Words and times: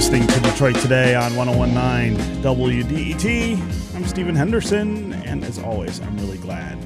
listening 0.00 0.26
to 0.26 0.40
Detroit 0.40 0.76
Today 0.76 1.14
on 1.14 1.36
1019 1.36 2.42
WDET. 2.42 3.94
I'm 3.94 4.06
Stephen 4.06 4.34
Henderson, 4.34 5.12
and 5.12 5.44
as 5.44 5.58
always, 5.58 6.00
I'm 6.00 6.16
really 6.16 6.38
glad 6.38 6.78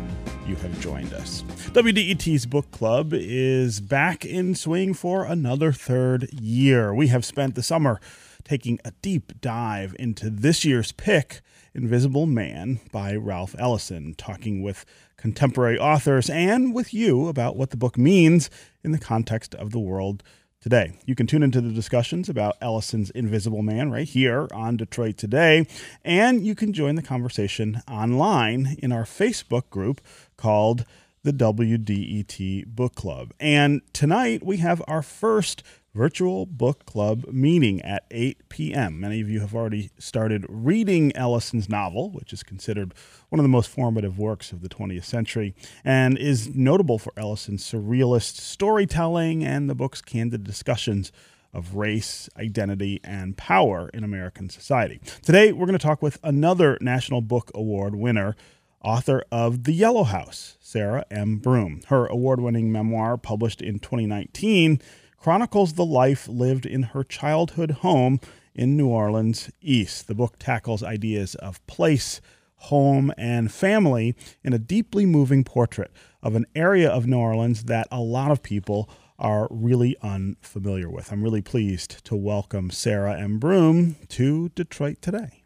you 0.48 0.56
have 0.56 0.80
joined 0.80 1.14
us. 1.14 1.42
WDET's 1.70 2.44
book 2.44 2.72
club 2.72 3.12
is 3.12 3.80
back 3.80 4.24
in 4.24 4.56
swing 4.56 4.94
for 4.94 5.24
another 5.26 5.70
third 5.70 6.28
year. 6.32 6.92
We 6.92 7.06
have 7.06 7.24
spent 7.24 7.54
the 7.54 7.62
summer 7.62 8.00
taking 8.42 8.80
a 8.84 8.90
deep 9.00 9.40
dive 9.40 9.94
into 9.96 10.28
this 10.28 10.64
year's 10.64 10.90
pick, 10.90 11.40
Invisible 11.72 12.26
Man 12.26 12.80
by 12.90 13.14
Ralph 13.14 13.54
Ellison, 13.56 14.16
talking 14.16 14.60
with 14.60 14.84
contemporary 15.16 15.78
authors 15.78 16.28
and 16.28 16.74
with 16.74 16.92
you 16.92 17.28
about 17.28 17.54
what 17.54 17.70
the 17.70 17.76
book 17.76 17.96
means 17.96 18.50
in 18.82 18.90
the 18.90 18.98
context 18.98 19.54
of 19.54 19.70
the 19.70 19.78
world 19.78 20.24
today. 20.64 20.94
You 21.04 21.14
can 21.14 21.26
tune 21.26 21.42
into 21.42 21.60
the 21.60 21.74
discussions 21.74 22.30
about 22.30 22.56
Ellison's 22.62 23.10
Invisible 23.10 23.60
Man 23.60 23.90
right 23.90 24.08
here 24.08 24.48
on 24.50 24.78
Detroit 24.78 25.18
Today, 25.18 25.66
and 26.02 26.46
you 26.46 26.54
can 26.54 26.72
join 26.72 26.94
the 26.94 27.02
conversation 27.02 27.82
online 27.86 28.78
in 28.78 28.90
our 28.90 29.04
Facebook 29.04 29.68
group 29.68 30.00
called 30.38 30.86
the 31.22 31.34
WDET 31.34 32.64
Book 32.68 32.94
Club. 32.94 33.34
And 33.38 33.82
tonight 33.92 34.42
we 34.42 34.56
have 34.56 34.82
our 34.88 35.02
first 35.02 35.62
virtual 35.94 36.44
book 36.44 36.84
club 36.86 37.24
meeting 37.30 37.80
at 37.82 38.04
8 38.10 38.48
p.m. 38.48 39.00
Many 39.00 39.20
of 39.20 39.30
you 39.30 39.40
have 39.40 39.54
already 39.54 39.90
started 39.98 40.44
reading 40.48 41.16
Ellison's 41.16 41.68
novel, 41.68 42.10
which 42.10 42.32
is 42.32 42.42
considered 42.42 42.92
one 43.28 43.38
of 43.38 43.44
the 43.44 43.48
most 43.48 43.70
formative 43.70 44.18
works 44.18 44.50
of 44.50 44.60
the 44.60 44.68
20th 44.68 45.04
century 45.04 45.54
and 45.84 46.18
is 46.18 46.54
notable 46.54 46.98
for 46.98 47.12
Ellison's 47.16 47.64
surrealist 47.64 48.38
storytelling 48.38 49.44
and 49.44 49.70
the 49.70 49.74
book's 49.74 50.02
candid 50.02 50.42
discussions 50.42 51.12
of 51.52 51.76
race, 51.76 52.28
identity, 52.36 53.00
and 53.04 53.36
power 53.36 53.88
in 53.94 54.02
American 54.02 54.50
society. 54.50 55.00
Today, 55.22 55.52
we're 55.52 55.66
going 55.66 55.78
to 55.78 55.86
talk 55.86 56.02
with 56.02 56.18
another 56.24 56.76
National 56.80 57.20
Book 57.20 57.52
Award 57.54 57.94
winner, 57.94 58.34
author 58.82 59.22
of 59.30 59.62
The 59.62 59.72
Yellow 59.72 60.02
House, 60.02 60.56
Sarah 60.60 61.04
M. 61.12 61.36
Broom. 61.36 61.82
Her 61.86 62.06
award 62.06 62.40
winning 62.40 62.72
memoir, 62.72 63.16
published 63.16 63.62
in 63.62 63.78
2019, 63.78 64.80
chronicles 65.24 65.72
the 65.72 65.86
life 65.86 66.28
lived 66.28 66.66
in 66.66 66.82
her 66.82 67.02
childhood 67.02 67.70
home 67.70 68.20
in 68.54 68.76
New 68.76 68.88
Orleans 68.88 69.50
East. 69.62 70.06
The 70.06 70.14
book 70.14 70.38
tackles 70.38 70.82
ideas 70.82 71.34
of 71.36 71.66
place, 71.66 72.20
home, 72.56 73.10
and 73.16 73.50
family 73.50 74.14
in 74.42 74.52
a 74.52 74.58
deeply 74.58 75.06
moving 75.06 75.42
portrait 75.42 75.90
of 76.22 76.34
an 76.34 76.44
area 76.54 76.90
of 76.90 77.06
New 77.06 77.16
Orleans 77.16 77.64
that 77.64 77.88
a 77.90 78.02
lot 78.02 78.32
of 78.32 78.42
people 78.42 78.90
are 79.18 79.48
really 79.50 79.96
unfamiliar 80.02 80.90
with. 80.90 81.10
I'm 81.10 81.22
really 81.22 81.40
pleased 81.40 82.04
to 82.04 82.14
welcome 82.14 82.70
Sarah 82.70 83.18
M. 83.18 83.38
Broom 83.38 83.96
to 84.08 84.50
Detroit 84.50 85.00
today. 85.00 85.43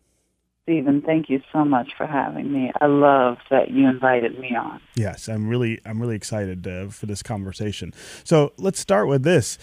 Stephen, 0.68 1.00
thank 1.00 1.30
you 1.30 1.40
so 1.50 1.64
much 1.64 1.92
for 1.96 2.04
having 2.06 2.52
me. 2.52 2.70
I 2.78 2.84
love 2.84 3.38
that 3.48 3.70
you 3.70 3.88
invited 3.88 4.38
me 4.38 4.54
on. 4.54 4.82
Yes, 4.96 5.26
I'm 5.26 5.48
really 5.48 5.80
I'm 5.86 5.98
really 5.98 6.14
excited 6.14 6.66
uh, 6.66 6.88
for 6.88 7.06
this 7.06 7.22
conversation. 7.22 7.94
So 8.22 8.52
let's 8.58 8.78
start 8.78 9.08
with 9.08 9.22
this. 9.22 9.56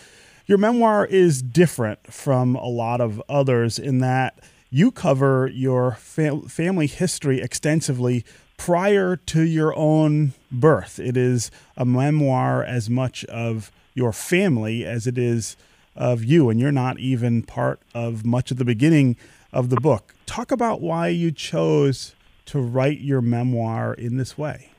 Your 0.48 0.58
memoir 0.58 1.06
is 1.06 1.44
different 1.44 2.12
from 2.12 2.56
a 2.56 2.66
lot 2.66 3.02
of 3.02 3.22
others 3.30 3.78
in 3.78 4.00
that 4.00 4.40
you 4.72 4.90
cover 4.90 5.48
your 5.54 5.92
fam- 6.00 6.48
family 6.48 6.88
history 6.88 7.40
extensively 7.40 8.26
prior 8.58 9.16
to 9.16 9.44
your 9.44 9.76
own 9.76 10.34
birth. 10.52 10.98
It 10.98 11.18
is 11.18 11.52
a 11.78 11.86
memoir 11.86 12.64
as 12.64 12.90
much 12.90 13.24
of 13.26 13.72
your 13.94 14.12
family 14.12 14.84
as 14.84 15.06
it 15.06 15.20
is 15.20 15.56
of 15.96 16.24
you, 16.24 16.50
and 16.50 16.60
you're 16.60 16.72
not 16.72 17.00
even 17.00 17.44
part 17.44 17.80
of 17.94 18.26
much 18.26 18.50
of 18.50 18.58
the 18.58 18.66
beginning 18.66 19.18
of 19.56 19.70
the 19.70 19.78
book. 19.78 20.14
Talk 20.26 20.52
about 20.52 20.82
why 20.82 21.08
you 21.08 21.32
chose 21.32 22.14
to 22.48 22.60
write 22.60 23.00
your 23.00 23.22
memoir 23.22 23.94
in 23.94 24.18
this 24.18 24.38
way. 24.38 24.70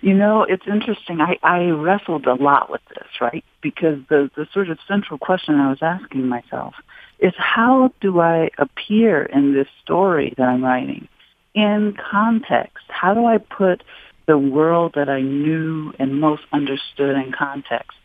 You 0.00 0.14
know, 0.14 0.44
it's 0.44 0.66
interesting. 0.66 1.20
I, 1.20 1.36
I 1.42 1.66
wrestled 1.66 2.26
a 2.26 2.34
lot 2.34 2.70
with 2.70 2.80
this, 2.88 3.08
right? 3.20 3.44
Because 3.60 3.98
the, 4.08 4.30
the 4.34 4.46
sort 4.54 4.70
of 4.70 4.78
central 4.88 5.18
question 5.18 5.56
I 5.56 5.68
was 5.68 5.82
asking 5.82 6.26
myself 6.26 6.74
is 7.18 7.34
how 7.36 7.92
do 8.00 8.20
I 8.20 8.50
appear 8.56 9.22
in 9.22 9.52
this 9.52 9.68
story 9.82 10.34
that 10.38 10.44
I'm 10.44 10.64
writing 10.64 11.06
in 11.54 11.96
context? 12.10 12.84
How 12.88 13.12
do 13.12 13.26
I 13.26 13.38
put 13.38 13.82
the 14.26 14.38
world 14.38 14.92
that 14.94 15.08
I 15.08 15.20
knew 15.20 15.92
and 15.98 16.20
most 16.20 16.42
understood 16.52 17.16
in 17.16 17.32
context? 17.36 17.98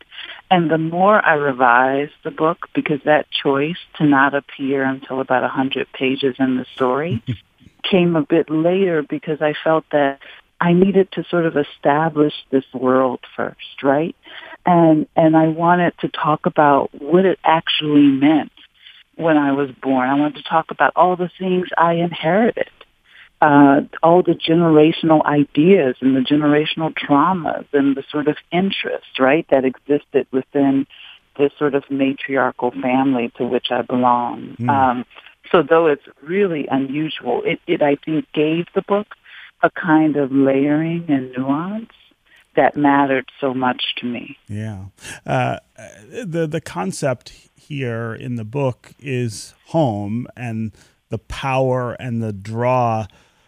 And 0.50 0.70
the 0.70 0.78
more 0.78 1.24
I 1.26 1.34
revised 1.34 2.14
the 2.24 2.32
book, 2.32 2.68
because 2.74 3.00
that 3.06 3.26
choice 3.32 3.78
to 3.98 4.06
not 4.06 4.36
appear 4.36 4.84
until 4.84 5.20
about 5.20 5.44
a 5.44 5.48
100 5.48 5.88
pages 5.92 6.36
in 6.40 6.58
the 6.58 6.66
story 6.76 7.24
came 7.90 8.16
a 8.16 8.22
bit 8.22 8.50
later 8.50 9.04
because 9.04 9.42
I 9.42 9.54
felt 9.64 9.86
that 9.92 10.20
I 10.60 10.74
needed 10.74 11.12
to 11.14 11.24
sort 11.30 11.46
of 11.46 11.58
establish 11.58 12.34
this 12.50 12.64
world 12.74 13.20
first, 13.36 13.84
right? 13.84 14.16
And 14.66 15.08
and 15.16 15.36
I 15.36 15.48
wanted 15.48 15.94
to 16.00 16.08
talk 16.08 16.46
about 16.46 16.90
what 16.94 17.26
it 17.26 17.40
actually 17.44 18.08
meant 18.08 18.52
when 19.16 19.38
I 19.38 19.52
was 19.52 19.70
born. 19.82 20.10
I 20.10 20.16
wanted 20.16 20.38
to 20.38 20.50
talk 20.50 20.72
about 20.72 20.94
all 20.96 21.16
the 21.16 21.30
things 21.40 21.68
I 21.78 21.94
inherited 21.94 22.70
uh, 23.42 23.82
all 24.02 24.24
the 24.24 24.34
generational 24.34 25.26
ideas 25.26 25.96
and 26.02 26.16
the 26.16 26.22
generational 26.22 26.94
traumas 26.94 27.66
and 27.74 27.96
the 27.96 28.04
sort 28.10 28.28
of 28.28 28.38
interests, 28.52 29.20
right, 29.20 29.46
that 29.50 29.66
existed 29.66 30.28
within 30.32 30.88
this 31.38 31.52
sort 31.60 31.76
of 31.76 31.84
matriarchal 31.90 32.72
family 32.72 33.32
to 33.38 33.46
which 33.46 33.68
I 33.72 33.82
belong. 33.82 34.56
Mm. 34.60 34.70
Um, 34.70 35.06
so 35.52 35.62
though 35.62 35.88
it's 35.88 36.06
really 36.22 36.68
unusual, 36.68 37.42
it, 37.44 37.60
it, 37.68 37.82
I 37.82 37.96
think, 37.96 38.26
gave 38.34 38.66
the 38.74 38.82
book 38.82 39.08
a 39.62 39.70
kind 39.70 40.16
of 40.16 40.32
layering 40.32 41.06
and 41.10 41.32
nuance 41.34 41.92
that 42.56 42.78
mattered 42.78 43.30
so 43.42 43.54
much 43.54 43.96
to 43.98 44.06
me. 44.06 44.38
Yeah. 44.48 44.86
Uh, 45.26 45.60
the, 46.10 46.48
the 46.48 46.62
concept 46.62 47.34
here 47.56 48.14
in 48.14 48.36
the 48.36 48.46
book 48.46 48.94
is 49.00 49.54
home 49.68 50.28
and 50.38 50.72
the 51.10 51.18
power 51.18 51.94
and 51.94 52.24
the 52.24 52.34
draw 52.34 53.08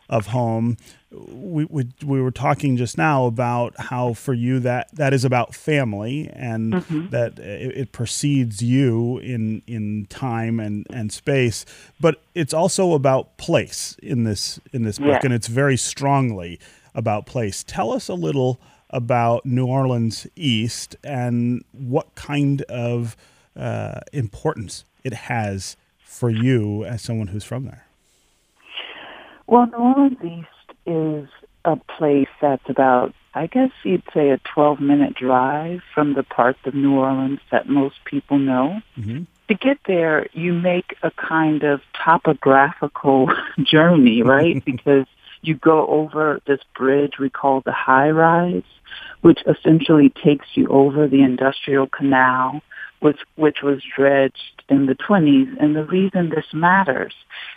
of 0.09 0.27
home. 0.27 0.77
We, 1.11 1.65
we, 1.65 1.87
we 2.05 2.21
were 2.21 2.31
talking 2.31 2.77
just 2.77 2.97
now 2.97 3.25
about 3.25 3.79
how 3.79 4.13
for 4.13 4.33
you 4.33 4.59
that 4.59 4.93
that 4.93 5.13
is 5.13 5.23
about 5.23 5.55
family 5.55 6.29
and 6.33 6.73
mm-hmm. 6.73 7.09
that 7.09 7.39
it, 7.39 7.77
it, 7.77 7.91
precedes 7.91 8.61
you 8.61 9.17
in 9.19 9.61
in 9.67 10.05
time 10.09 10.59
and, 10.59 10.85
and 10.89 11.11
space, 11.11 11.65
but 11.99 12.21
it's 12.35 12.53
also 12.53 12.93
about 12.93 13.37
place 13.37 13.95
in 14.03 14.23
this 14.25 14.59
in 14.73 14.83
this 14.83 14.99
book, 14.99 15.07
yeah. 15.07 15.19
and 15.23 15.33
it's 15.33 15.47
very 15.47 15.77
strongly 15.77 16.59
about 16.93 17.25
place. 17.25 17.63
Tell 17.63 17.91
us 17.91 18.09
a 18.09 18.13
little 18.13 18.59
about 18.89 19.45
New 19.45 19.65
Orleans 19.65 20.27
East 20.35 20.95
and 21.03 21.63
what 21.71 22.15
kind 22.15 22.61
of 22.63 23.15
uh, 23.55 24.01
importance 24.13 24.85
it 25.03 25.13
has 25.13 25.77
for 25.99 26.29
you 26.29 26.85
as 26.85 27.01
someone 27.01 27.27
who's 27.27 27.43
from 27.43 27.65
there. 27.65 27.86
Well, 29.47 29.65
New 29.67 29.77
Orleans 29.77 30.17
East 30.23 30.77
is 30.85 31.29
a 31.65 31.75
place 31.75 32.29
that's 32.41 32.69
about, 32.69 33.13
I 33.33 33.47
guess 33.47 33.71
you'd 33.83 34.03
say, 34.13 34.29
a 34.29 34.39
12 34.53 34.79
minute 34.79 35.15
drive 35.15 35.81
from 35.93 36.13
the 36.13 36.23
parts 36.23 36.59
of 36.65 36.73
New 36.73 36.95
Orleans 36.95 37.39
that 37.51 37.67
most 37.67 37.95
people 38.05 38.37
know. 38.37 38.81
Mm-hmm. 38.97 39.23
To 39.47 39.53
get 39.53 39.77
there, 39.87 40.27
you 40.33 40.53
make 40.53 40.97
a 41.03 41.11
kind 41.11 41.63
of 41.63 41.81
topographical 41.93 43.29
journey, 43.63 44.21
right? 44.21 44.63
because 44.65 45.05
you 45.41 45.55
go 45.55 45.87
over 45.87 46.41
this 46.45 46.59
bridge 46.75 47.13
we 47.19 47.29
call 47.29 47.61
the 47.61 47.71
high 47.71 48.09
rise, 48.09 48.63
which 49.21 49.39
essentially 49.47 50.09
takes 50.09 50.47
you 50.55 50.67
over 50.67 51.07
the 51.07 51.21
industrial 51.21 51.87
canal, 51.87 52.61
which, 52.99 53.19
which 53.35 53.57
was 53.63 53.81
dredged 53.95 54.63
in 54.69 54.85
the 54.85 54.95
20s. 54.95 55.55
And 55.59 55.75
the 55.75 55.85
reason 55.85 56.29
this 56.29 56.45
matters 56.53 57.13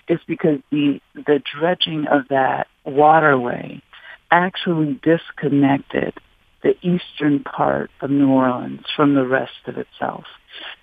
is 0.09 0.21
because 0.27 0.59
the, 0.71 1.01
the 1.15 1.43
dredging 1.59 2.07
of 2.07 2.29
that 2.29 2.67
waterway 2.85 3.83
actually 4.31 5.01
disconnected 5.03 6.15
the 6.63 6.77
eastern 6.83 7.43
part 7.43 7.91
of 8.01 8.11
New 8.11 8.29
Orleans 8.29 8.85
from 8.95 9.15
the 9.15 9.27
rest 9.27 9.67
of 9.67 9.79
itself. 9.79 10.25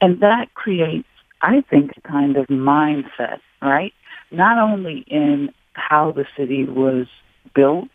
And 0.01 0.21
that 0.21 0.54
creates, 0.54 1.07
I 1.42 1.62
think, 1.69 1.92
a 1.98 2.01
kind 2.01 2.36
of 2.36 2.48
mindset, 2.48 3.39
right? 3.62 3.94
Not 4.31 4.57
only 4.57 5.06
in 5.07 5.53
how 5.74 6.12
the 6.12 6.25
city 6.36 6.65
was 6.65 7.07
built 7.53 7.89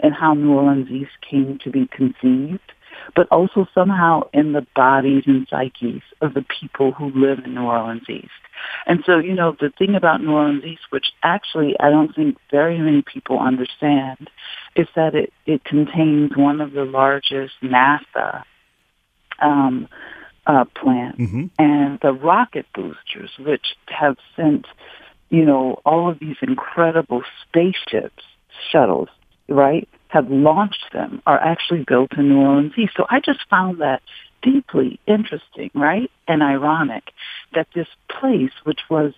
and 0.00 0.14
how 0.14 0.34
New 0.34 0.52
Orleans 0.52 0.90
East 0.90 1.12
came 1.28 1.58
to 1.64 1.70
be 1.70 1.86
conceived, 1.86 2.72
but 3.14 3.28
also 3.30 3.66
somehow 3.74 4.22
in 4.32 4.52
the 4.52 4.66
bodies 4.74 5.24
and 5.26 5.46
psyches 5.48 6.02
of 6.20 6.34
the 6.34 6.44
people 6.60 6.92
who 6.92 7.10
live 7.10 7.40
in 7.44 7.54
New 7.54 7.62
Orleans 7.62 8.08
East. 8.08 8.30
And 8.86 9.02
so, 9.04 9.18
you 9.18 9.34
know, 9.34 9.56
the 9.58 9.70
thing 9.70 9.94
about 9.94 10.22
New 10.22 10.32
Orleans 10.32 10.64
East, 10.64 10.82
which 10.90 11.06
actually 11.22 11.76
I 11.78 11.90
don't 11.90 12.14
think 12.14 12.38
very 12.50 12.78
many 12.78 13.02
people 13.02 13.38
understand, 13.38 14.30
is 14.74 14.88
that 14.96 15.14
it, 15.14 15.32
it 15.46 15.64
contains 15.64 16.36
one 16.36 16.60
of 16.60 16.72
the 16.72 16.84
largest 16.84 17.54
NASA 17.62 18.44
um, 19.40 19.88
uh, 20.46 20.64
plant 20.74 21.18
Mm-hmm. 21.18 21.46
and 21.58 21.98
the 22.00 22.12
rocket 22.12 22.66
boosters, 22.74 23.30
which 23.38 23.76
have 23.86 24.16
sent, 24.36 24.66
you 25.30 25.44
know, 25.44 25.80
all 25.84 26.10
of 26.10 26.18
these 26.18 26.36
incredible 26.42 27.22
spaceships, 27.42 28.22
shuttles, 28.70 29.08
right, 29.48 29.88
have 30.14 30.30
launched 30.30 30.92
them, 30.92 31.20
are 31.26 31.38
actually 31.38 31.84
built 31.86 32.16
in 32.16 32.28
New 32.28 32.38
Orleans 32.38 32.72
East. 32.78 32.92
So 32.96 33.04
I 33.10 33.20
just 33.20 33.40
found 33.50 33.80
that 33.80 34.00
deeply 34.42 35.00
interesting, 35.06 35.70
right, 35.74 36.10
and 36.28 36.42
ironic 36.42 37.10
that 37.52 37.66
this 37.74 37.88
place, 38.08 38.52
which 38.62 38.80
was 38.88 39.12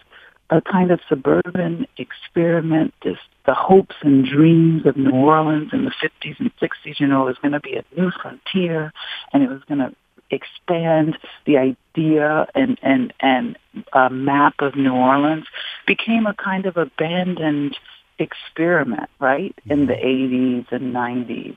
a 0.48 0.62
kind 0.62 0.90
of 0.90 1.00
suburban 1.08 1.86
experiment, 1.98 2.94
this 3.04 3.18
the 3.44 3.54
hopes 3.54 3.94
and 4.02 4.24
dreams 4.26 4.86
of 4.86 4.96
New 4.96 5.12
Orleans 5.12 5.70
in 5.72 5.84
the 5.84 5.92
50s 6.02 6.40
and 6.40 6.50
60s, 6.56 6.98
you 6.98 7.06
know, 7.06 7.24
was 7.24 7.36
going 7.42 7.52
to 7.52 7.60
be 7.60 7.74
a 7.74 7.84
new 7.96 8.10
frontier 8.10 8.92
and 9.32 9.42
it 9.42 9.48
was 9.48 9.60
going 9.68 9.78
to 9.78 9.94
expand 10.30 11.16
the 11.44 11.56
idea 11.56 12.46
and 12.54 12.78
and 12.82 13.12
and 13.20 13.56
uh, 13.92 14.08
map 14.08 14.54
of 14.60 14.74
New 14.74 14.94
Orleans 14.94 15.44
became 15.86 16.26
a 16.26 16.34
kind 16.34 16.66
of 16.66 16.76
abandoned 16.76 17.76
experiment, 18.18 19.10
right, 19.20 19.54
in 19.66 19.86
the 19.86 19.94
80s 19.94 20.70
and 20.72 20.94
90s, 20.94 21.56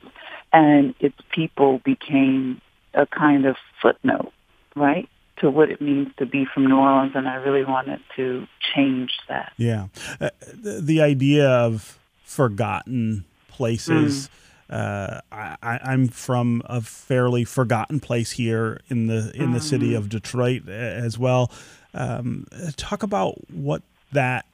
and 0.52 0.94
its 1.00 1.16
people 1.30 1.80
became 1.84 2.60
a 2.94 3.06
kind 3.06 3.46
of 3.46 3.56
footnote, 3.80 4.32
right, 4.74 5.08
to 5.38 5.48
what 5.50 5.70
it 5.70 5.80
means 5.80 6.08
to 6.18 6.26
be 6.26 6.44
from 6.44 6.66
New 6.66 6.76
Orleans, 6.76 7.12
and 7.14 7.28
I 7.28 7.36
really 7.36 7.64
wanted 7.64 8.00
to 8.16 8.46
change 8.74 9.12
that. 9.28 9.52
Yeah, 9.56 9.86
uh, 10.20 10.30
the, 10.52 10.80
the 10.80 11.00
idea 11.00 11.48
of 11.48 11.98
forgotten 12.24 13.24
places. 13.48 14.28
Mm. 14.28 14.30
Uh, 14.70 15.20
I, 15.32 15.80
I'm 15.82 16.06
from 16.06 16.62
a 16.66 16.80
fairly 16.80 17.44
forgotten 17.44 17.98
place 17.98 18.32
here 18.32 18.80
in 18.88 19.08
the 19.08 19.32
in 19.34 19.52
the 19.52 19.58
Mm. 19.58 19.62
city 19.62 19.94
of 19.94 20.08
Detroit 20.08 20.68
as 20.68 21.18
well. 21.18 21.50
Um, 21.92 22.46
talk 22.76 23.02
about 23.02 23.50
what 23.50 23.82
that 24.12 24.46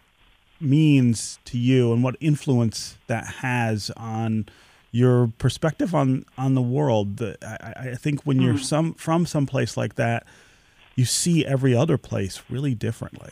means 0.60 1.38
to 1.44 1.58
you 1.58 1.92
and 1.92 2.02
what 2.02 2.16
influence 2.20 2.96
that 3.06 3.26
has 3.26 3.90
on 3.96 4.46
your 4.92 5.30
perspective 5.38 5.94
on 5.94 6.24
on 6.38 6.54
the 6.54 6.62
world. 6.62 7.18
The, 7.18 7.36
I, 7.42 7.90
I 7.90 7.94
think 7.94 8.22
when 8.22 8.40
you're 8.40 8.54
Mm. 8.54 8.64
some 8.64 8.94
from 8.94 9.26
some 9.26 9.46
place 9.46 9.76
like 9.76 9.96
that, 9.96 10.24
you 10.94 11.04
see 11.04 11.44
every 11.44 11.74
other 11.74 11.98
place 11.98 12.42
really 12.48 12.74
differently. 12.74 13.30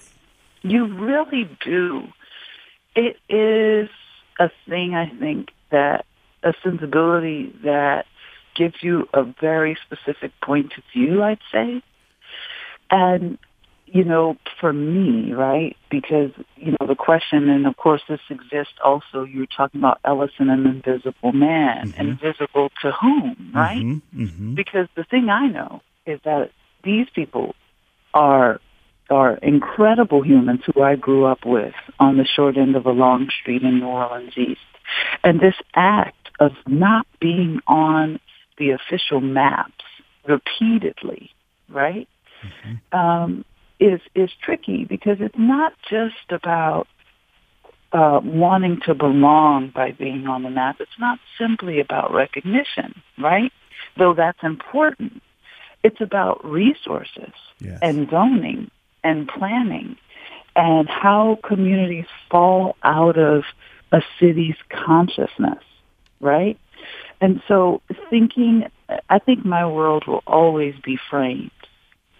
You 0.62 0.86
really 0.86 1.48
do. 1.64 2.08
It 2.94 3.18
is 3.28 3.88
a 4.38 4.50
thing, 4.68 4.94
I 4.94 5.08
think, 5.08 5.50
that 5.70 6.04
a 6.42 6.52
sensibility 6.62 7.54
that 7.64 8.06
gives 8.54 8.82
you 8.82 9.08
a 9.14 9.24
very 9.24 9.76
specific 9.84 10.32
point 10.40 10.72
of 10.76 10.84
view, 10.92 11.22
I'd 11.22 11.38
say. 11.50 11.82
And, 12.90 13.38
you 13.94 14.02
know, 14.02 14.36
for 14.60 14.72
me, 14.72 15.32
right, 15.32 15.76
because, 15.88 16.32
you 16.56 16.72
know, 16.72 16.86
the 16.86 16.96
question, 16.96 17.48
and 17.48 17.64
of 17.64 17.76
course 17.76 18.02
this 18.08 18.18
exists 18.28 18.74
also, 18.84 19.22
you're 19.22 19.46
talking 19.46 19.80
about 19.80 20.00
Ellison 20.04 20.50
and 20.50 20.66
Invisible 20.66 21.32
Man. 21.32 21.92
Mhm. 21.92 22.00
Invisible 22.00 22.70
to 22.82 22.90
whom, 22.90 23.52
right? 23.54 23.84
Mm-hmm, 23.84 24.24
mm-hmm. 24.24 24.54
because 24.54 24.88
the 24.96 25.04
thing 25.04 25.30
I 25.30 25.46
know 25.46 25.80
is 26.06 26.18
that 26.24 26.50
these 26.82 27.06
people 27.14 27.54
are 28.12 28.60
are 29.10 29.34
incredible 29.36 30.22
humans 30.22 30.62
who 30.66 30.82
I 30.82 30.96
grew 30.96 31.26
up 31.26 31.44
with 31.44 31.74
on 32.00 32.16
the 32.16 32.24
short 32.24 32.56
end 32.56 32.74
of 32.74 32.86
a 32.86 32.90
long 32.90 33.28
street 33.40 33.62
in 33.62 33.78
New 33.78 33.86
Orleans 33.86 34.36
East. 34.36 34.60
And 35.22 35.38
this 35.38 35.54
act 35.74 36.30
of 36.40 36.52
not 36.66 37.06
being 37.20 37.60
on 37.66 38.18
the 38.56 38.70
official 38.70 39.20
maps 39.20 39.84
repeatedly, 40.26 41.30
right, 41.68 42.08
um, 42.92 43.44
is 43.80 44.00
is 44.14 44.30
tricky 44.42 44.84
because 44.84 45.18
it's 45.20 45.38
not 45.38 45.72
just 45.90 46.30
about 46.30 46.86
uh, 47.92 48.20
wanting 48.24 48.80
to 48.86 48.94
belong 48.94 49.70
by 49.74 49.92
being 49.92 50.26
on 50.26 50.42
the 50.42 50.50
map. 50.50 50.76
It's 50.80 50.98
not 50.98 51.18
simply 51.38 51.80
about 51.80 52.12
recognition, 52.12 53.02
right? 53.18 53.52
Though 53.96 54.14
that's 54.14 54.42
important. 54.42 55.22
It's 55.82 56.00
about 56.00 56.44
resources 56.44 57.32
Yes. 57.60 57.78
and 57.82 58.10
zoning 58.10 58.70
and 59.04 59.28
planning 59.28 59.96
and 60.56 60.88
how 60.88 61.38
communities 61.44 62.06
fall 62.30 62.76
out 62.82 63.16
of 63.18 63.44
a 63.92 64.02
city's 64.18 64.56
consciousness, 64.70 65.62
right? 66.20 66.58
And 67.20 67.42
so 67.46 67.80
thinking, 68.10 68.64
I 69.08 69.18
think 69.18 69.44
my 69.44 69.66
world 69.66 70.04
will 70.06 70.22
always 70.26 70.74
be 70.84 70.98
framed 71.10 71.50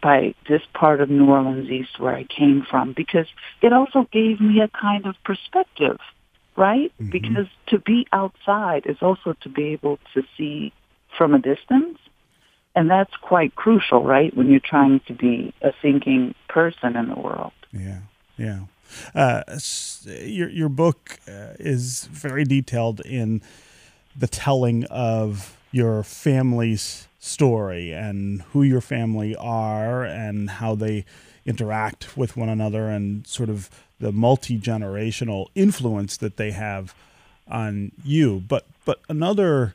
by 0.05 0.35
this 0.51 0.61
part 0.75 1.01
of 1.01 1.09
New 1.09 1.31
Orleans 1.31 1.71
East 1.71 1.99
where 1.99 2.15
I 2.15 2.25
came 2.25 2.63
from 2.71 2.93
because 2.93 3.27
it 3.63 3.73
also 3.73 4.07
gave 4.13 4.39
me 4.39 4.61
a 4.61 4.69
kind 4.69 5.07
of 5.07 5.15
perspective, 5.25 5.99
right? 6.57 6.93
Mhm. 7.01 7.11
Because 7.11 7.49
to 7.69 7.79
be 7.79 8.07
outside 8.13 8.85
is 8.85 9.01
also 9.01 9.33
to 9.41 9.49
be 9.49 9.65
able 9.73 9.99
to 10.13 10.23
see 10.37 10.73
from 11.17 11.33
a 11.35 11.39
distance. 11.39 11.99
And 12.77 12.91
that's 12.91 13.17
quite 13.17 13.55
crucial, 13.55 14.03
right? 14.05 14.37
When 14.37 14.51
you're 14.51 14.69
trying 14.75 15.01
to 15.07 15.15
be 15.15 15.55
a 15.63 15.73
thinking 15.81 16.35
person 16.49 16.97
in 16.97 17.09
the 17.09 17.21
world. 17.27 17.53
Yeah, 17.73 18.01
yeah. 18.37 18.61
Uh, 19.15 19.43
your 20.05 20.51
your 20.51 20.69
book 20.69 21.19
uh, 21.27 21.55
is 21.59 22.05
very 22.27 22.45
detailed 22.45 23.01
in 23.01 23.41
the 24.15 24.27
telling 24.27 24.85
of 24.85 25.57
your 25.75 26.05
family's 26.05 27.09
story 27.19 27.91
and 27.91 28.43
who 28.53 28.63
your 28.63 28.81
family 28.81 29.35
are 29.35 30.05
and 30.05 30.49
how 30.49 30.77
they 30.77 31.05
interact 31.45 32.17
with 32.17 32.37
one 32.37 32.49
another 32.49 32.89
and 32.89 33.27
sort 33.27 33.49
of 33.49 33.69
the 33.99 34.13
multi 34.13 34.57
generational 34.57 35.47
influence 35.57 36.17
that 36.17 36.37
they 36.37 36.53
have 36.53 36.95
on 37.49 37.91
you. 38.05 38.41
But 38.47 38.67
but 38.85 39.01
another 39.09 39.75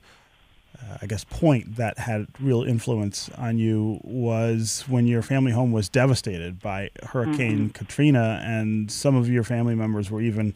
uh, 0.82 1.00
I 1.02 1.06
guess, 1.06 1.26
point 1.26 1.76
that 1.76 1.98
had 1.98 2.28
real 2.40 2.64
influence 2.64 3.30
on 3.38 3.58
you 3.58 4.00
was 4.02 4.86
when 4.88 5.06
your 5.08 5.22
family 5.22 5.52
home 5.52 5.74
was 5.74 5.90
devastated 5.90 6.62
by 6.62 6.92
Hurricane 7.04 7.72
Katrina, 7.72 8.42
and 8.46 8.90
some 8.90 9.16
of 9.16 9.28
your 9.28 9.44
family 9.44 9.76
members 9.76 10.10
were 10.10 10.22
even 10.22 10.56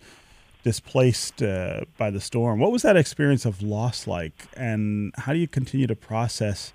displaced 0.64 1.44
uh, 1.44 1.82
by 1.98 2.10
the 2.10 2.22
storm. 2.22 2.60
What 2.60 2.72
was 2.72 2.82
that 2.82 2.98
experience 2.98 3.46
of 3.46 3.62
loss 3.62 4.08
like, 4.08 4.48
and 4.56 5.14
how 5.18 5.34
do 5.34 5.40
you 5.40 5.48
continue 5.48 5.88
to 5.88 5.96
process 5.96 6.74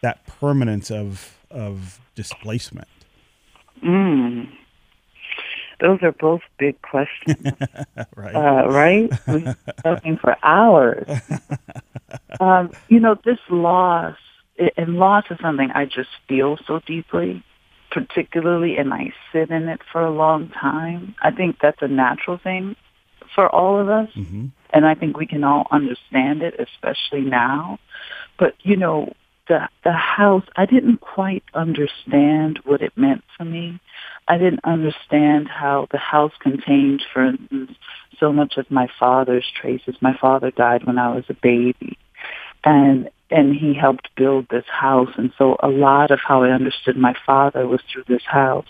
that 0.00 0.26
permanence 0.26 0.90
of 0.90 1.38
of 1.50 2.00
displacement? 2.14 2.88
Mm. 3.84 4.48
Those 5.78 6.02
are 6.02 6.12
both 6.12 6.40
big 6.58 6.80
questions, 6.80 7.52
right. 8.16 8.34
uh, 8.34 8.66
right? 8.68 9.10
We're 9.26 9.56
talking 9.84 10.16
for 10.16 10.34
hours. 10.42 11.06
Um, 12.40 12.70
you 12.88 12.98
know, 12.98 13.14
this 13.26 13.38
loss, 13.50 14.16
and 14.78 14.94
loss 14.94 15.24
is 15.30 15.38
something 15.42 15.70
I 15.72 15.84
just 15.84 16.08
feel 16.28 16.56
so 16.66 16.80
deeply, 16.86 17.44
particularly, 17.90 18.78
and 18.78 18.94
I 18.94 19.12
sit 19.32 19.50
in 19.50 19.68
it 19.68 19.82
for 19.92 20.00
a 20.00 20.10
long 20.10 20.48
time. 20.48 21.14
I 21.20 21.30
think 21.30 21.58
that's 21.60 21.82
a 21.82 21.88
natural 21.88 22.38
thing 22.38 22.74
for 23.36 23.48
all 23.48 23.78
of 23.78 23.88
us. 23.88 24.10
hmm 24.14 24.46
and 24.70 24.84
I 24.84 24.94
think 24.94 25.16
we 25.16 25.26
can 25.26 25.44
all 25.44 25.66
understand 25.70 26.42
it, 26.42 26.54
especially 26.58 27.22
now. 27.22 27.78
But 28.38 28.54
you 28.62 28.76
know, 28.76 29.14
the 29.48 29.68
the 29.84 29.92
house, 29.92 30.44
I 30.56 30.66
didn't 30.66 30.98
quite 31.00 31.44
understand 31.54 32.60
what 32.64 32.82
it 32.82 32.92
meant 32.96 33.22
for 33.36 33.44
me. 33.44 33.80
I 34.28 34.38
didn't 34.38 34.64
understand 34.64 35.48
how 35.48 35.86
the 35.92 35.98
house 35.98 36.32
contained, 36.40 37.04
for 37.12 37.24
instance, 37.24 37.72
so 38.18 38.32
much 38.32 38.56
of 38.56 38.70
my 38.70 38.88
father's 38.98 39.46
traces. 39.60 39.96
My 40.00 40.16
father 40.20 40.50
died 40.50 40.84
when 40.84 40.98
I 40.98 41.14
was 41.14 41.24
a 41.28 41.34
baby, 41.34 41.96
and 42.64 43.08
and 43.30 43.54
he 43.54 43.74
helped 43.74 44.08
build 44.16 44.46
this 44.50 44.64
house, 44.68 45.10
and 45.16 45.32
so 45.36 45.56
a 45.62 45.68
lot 45.68 46.10
of 46.10 46.20
how 46.26 46.44
I 46.44 46.50
understood 46.50 46.96
my 46.96 47.14
father 47.26 47.66
was 47.66 47.80
through 47.92 48.04
this 48.08 48.24
house. 48.24 48.66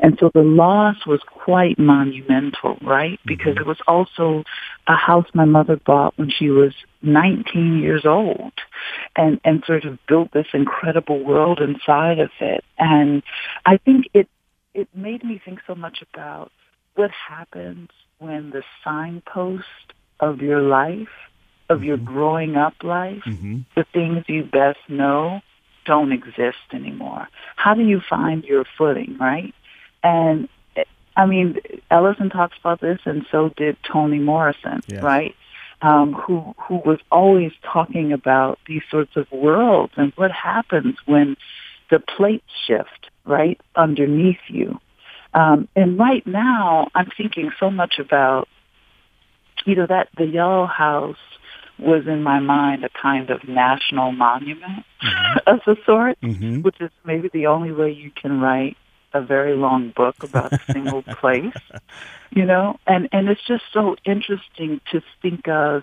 And 0.00 0.16
so 0.18 0.30
the 0.32 0.42
loss 0.42 1.06
was 1.06 1.20
quite 1.26 1.78
monumental, 1.78 2.78
right? 2.82 3.18
Mm-hmm. 3.20 3.28
Because 3.28 3.56
it 3.58 3.66
was 3.66 3.78
also 3.86 4.44
a 4.86 4.96
house 4.96 5.26
my 5.34 5.44
mother 5.44 5.76
bought 5.76 6.16
when 6.16 6.30
she 6.30 6.48
was 6.48 6.72
19 7.02 7.80
years 7.80 8.06
old 8.06 8.52
and, 9.16 9.40
and 9.44 9.62
sort 9.66 9.84
of 9.84 9.98
built 10.06 10.32
this 10.32 10.46
incredible 10.54 11.22
world 11.22 11.60
inside 11.60 12.18
of 12.18 12.30
it. 12.40 12.64
And 12.78 13.22
I 13.66 13.76
think 13.76 14.06
it, 14.14 14.28
it 14.74 14.88
made 14.94 15.24
me 15.24 15.40
think 15.44 15.60
so 15.66 15.74
much 15.74 16.02
about 16.12 16.50
what 16.94 17.10
happens 17.10 17.90
when 18.18 18.50
the 18.50 18.62
signpost 18.84 19.64
of 20.20 20.40
your 20.40 20.60
life, 20.60 21.08
of 21.70 21.84
your 21.84 21.96
growing 21.96 22.56
up 22.56 22.74
life, 22.82 23.22
hmm 23.24 23.58
the 23.76 23.84
things 23.92 24.24
you 24.26 24.42
best 24.42 24.80
know 24.88 25.40
don't 25.86 26.12
exist 26.12 26.58
anymore. 26.72 27.28
How 27.56 27.74
do 27.74 27.82
you 27.82 28.00
find 28.00 28.44
your 28.44 28.64
footing, 28.76 29.16
right? 29.18 29.54
And 30.02 30.48
I 31.16 31.26
mean, 31.26 31.58
Ellison 31.90 32.30
talks 32.30 32.56
about 32.58 32.80
this, 32.80 32.98
and 33.04 33.24
so 33.30 33.50
did 33.56 33.76
Toni 33.82 34.18
Morrison, 34.18 34.80
Yes. 34.88 35.02
right? 35.02 35.34
Um, 35.82 36.12
who 36.12 36.54
who 36.58 36.76
was 36.84 36.98
always 37.10 37.52
talking 37.62 38.12
about 38.12 38.58
these 38.66 38.82
sorts 38.90 39.16
of 39.16 39.30
worlds 39.32 39.92
and 39.96 40.12
what 40.16 40.30
happens 40.30 40.96
when 41.06 41.36
the 41.90 42.00
plate 42.00 42.44
shift 42.66 43.08
right 43.24 43.58
underneath 43.76 44.44
you. 44.48 44.78
Um, 45.32 45.68
and 45.76 45.98
right 45.98 46.26
now, 46.26 46.88
I'm 46.94 47.10
thinking 47.16 47.50
so 47.58 47.70
much 47.70 47.98
about, 47.98 48.48
you 49.64 49.74
know, 49.76 49.86
that 49.86 50.08
the 50.16 50.26
Yellow 50.26 50.66
House 50.66 51.16
was 51.80 52.06
in 52.06 52.22
my 52.22 52.40
mind 52.40 52.84
a 52.84 52.88
kind 53.00 53.30
of 53.30 53.46
national 53.48 54.12
monument 54.12 54.84
mm-hmm. 55.02 55.38
of 55.46 55.60
the 55.66 55.76
sort, 55.84 56.20
mm-hmm. 56.20 56.62
which 56.62 56.80
is 56.80 56.90
maybe 57.04 57.28
the 57.32 57.46
only 57.46 57.72
way 57.72 57.90
you 57.90 58.10
can 58.10 58.40
write 58.40 58.76
a 59.12 59.20
very 59.20 59.56
long 59.56 59.92
book 59.96 60.22
about 60.22 60.52
a 60.52 60.60
single 60.72 61.02
place, 61.02 61.54
you 62.30 62.44
know, 62.44 62.78
and 62.86 63.08
and 63.12 63.28
it's 63.28 63.44
just 63.46 63.64
so 63.72 63.96
interesting 64.04 64.80
to 64.92 65.02
think 65.20 65.48
of 65.48 65.82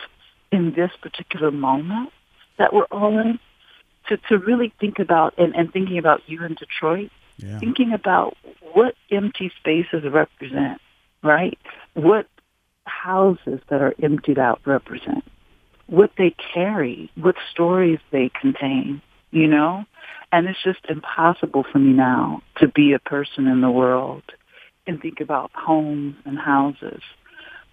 in 0.52 0.74
this 0.74 0.92
particular 1.02 1.52
moment 1.52 2.12
that 2.58 2.74
we're 2.74 2.86
all 2.86 3.20
in, 3.20 3.40
to 4.08 4.18
to 4.30 4.38
really 4.38 4.74
think 4.80 5.00
about 5.00 5.34
and, 5.38 5.56
and 5.56 5.72
thinking 5.72 5.98
about 5.98 6.22
you 6.28 6.44
in 6.44 6.56
Detroit, 6.56 7.12
yeah. 7.38 7.60
thinking 7.60 7.94
about 7.94 8.38
what 8.74 8.96
empty 9.12 9.52
spaces 9.60 10.04
represent, 10.10 10.80
right? 11.24 11.58
What 11.94 12.28
houses 12.86 13.60
that 13.70 13.82
are 13.82 13.94
emptied 14.02 14.40
out 14.40 14.62
represent, 14.66 15.24
what 15.88 16.12
they 16.18 16.36
carry, 16.54 17.10
what 17.16 17.36
stories 17.52 18.00
they 18.12 18.30
contain, 18.40 19.02
you 19.32 19.48
know? 19.48 19.86
And 20.32 20.48
it's 20.48 20.62
just 20.64 20.86
impossible 20.90 21.66
for 21.72 21.80
me 21.80 21.94
now 21.94 22.42
to 22.58 22.68
be 22.68 22.94
a 22.94 23.00
person 23.00 23.48
in 23.48 23.62
the 23.62 23.72
world 23.72 24.24
and 24.86 25.02
think 25.02 25.20
about 25.22 25.52
homes 25.54 26.16
and 26.26 26.38
houses 26.38 27.02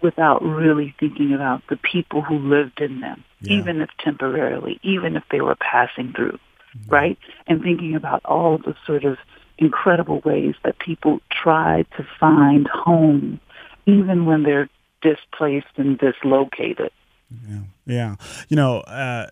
without 0.01 0.43
really 0.43 0.93
thinking 0.99 1.33
about 1.33 1.63
the 1.69 1.77
people 1.77 2.21
who 2.21 2.37
lived 2.37 2.79
in 2.79 3.01
them, 3.01 3.23
yeah. 3.41 3.57
even 3.57 3.81
if 3.81 3.89
temporarily, 3.99 4.79
even 4.83 5.15
if 5.15 5.23
they 5.31 5.41
were 5.41 5.55
passing 5.55 6.13
through, 6.13 6.37
mm-hmm. 6.77 6.89
right? 6.89 7.17
And 7.47 7.61
thinking 7.61 7.95
about 7.95 8.23
all 8.25 8.57
the 8.57 8.75
sort 8.85 9.05
of 9.05 9.17
incredible 9.57 10.21
ways 10.23 10.55
that 10.63 10.79
people 10.79 11.19
try 11.29 11.85
to 11.97 12.05
find 12.19 12.67
home, 12.67 13.39
even 13.85 14.25
when 14.25 14.43
they're 14.43 14.69
displaced 15.01 15.67
and 15.77 15.97
dislocated. 15.97 16.91
Yeah, 17.29 17.59
yeah. 17.85 18.15
You 18.49 18.55
know, 18.55 18.79
uh, 18.81 19.27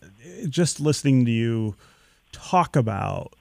just 0.49 0.79
listening 0.79 1.25
to 1.25 1.31
you 1.31 1.75
talk 2.31 2.75
about 2.75 3.33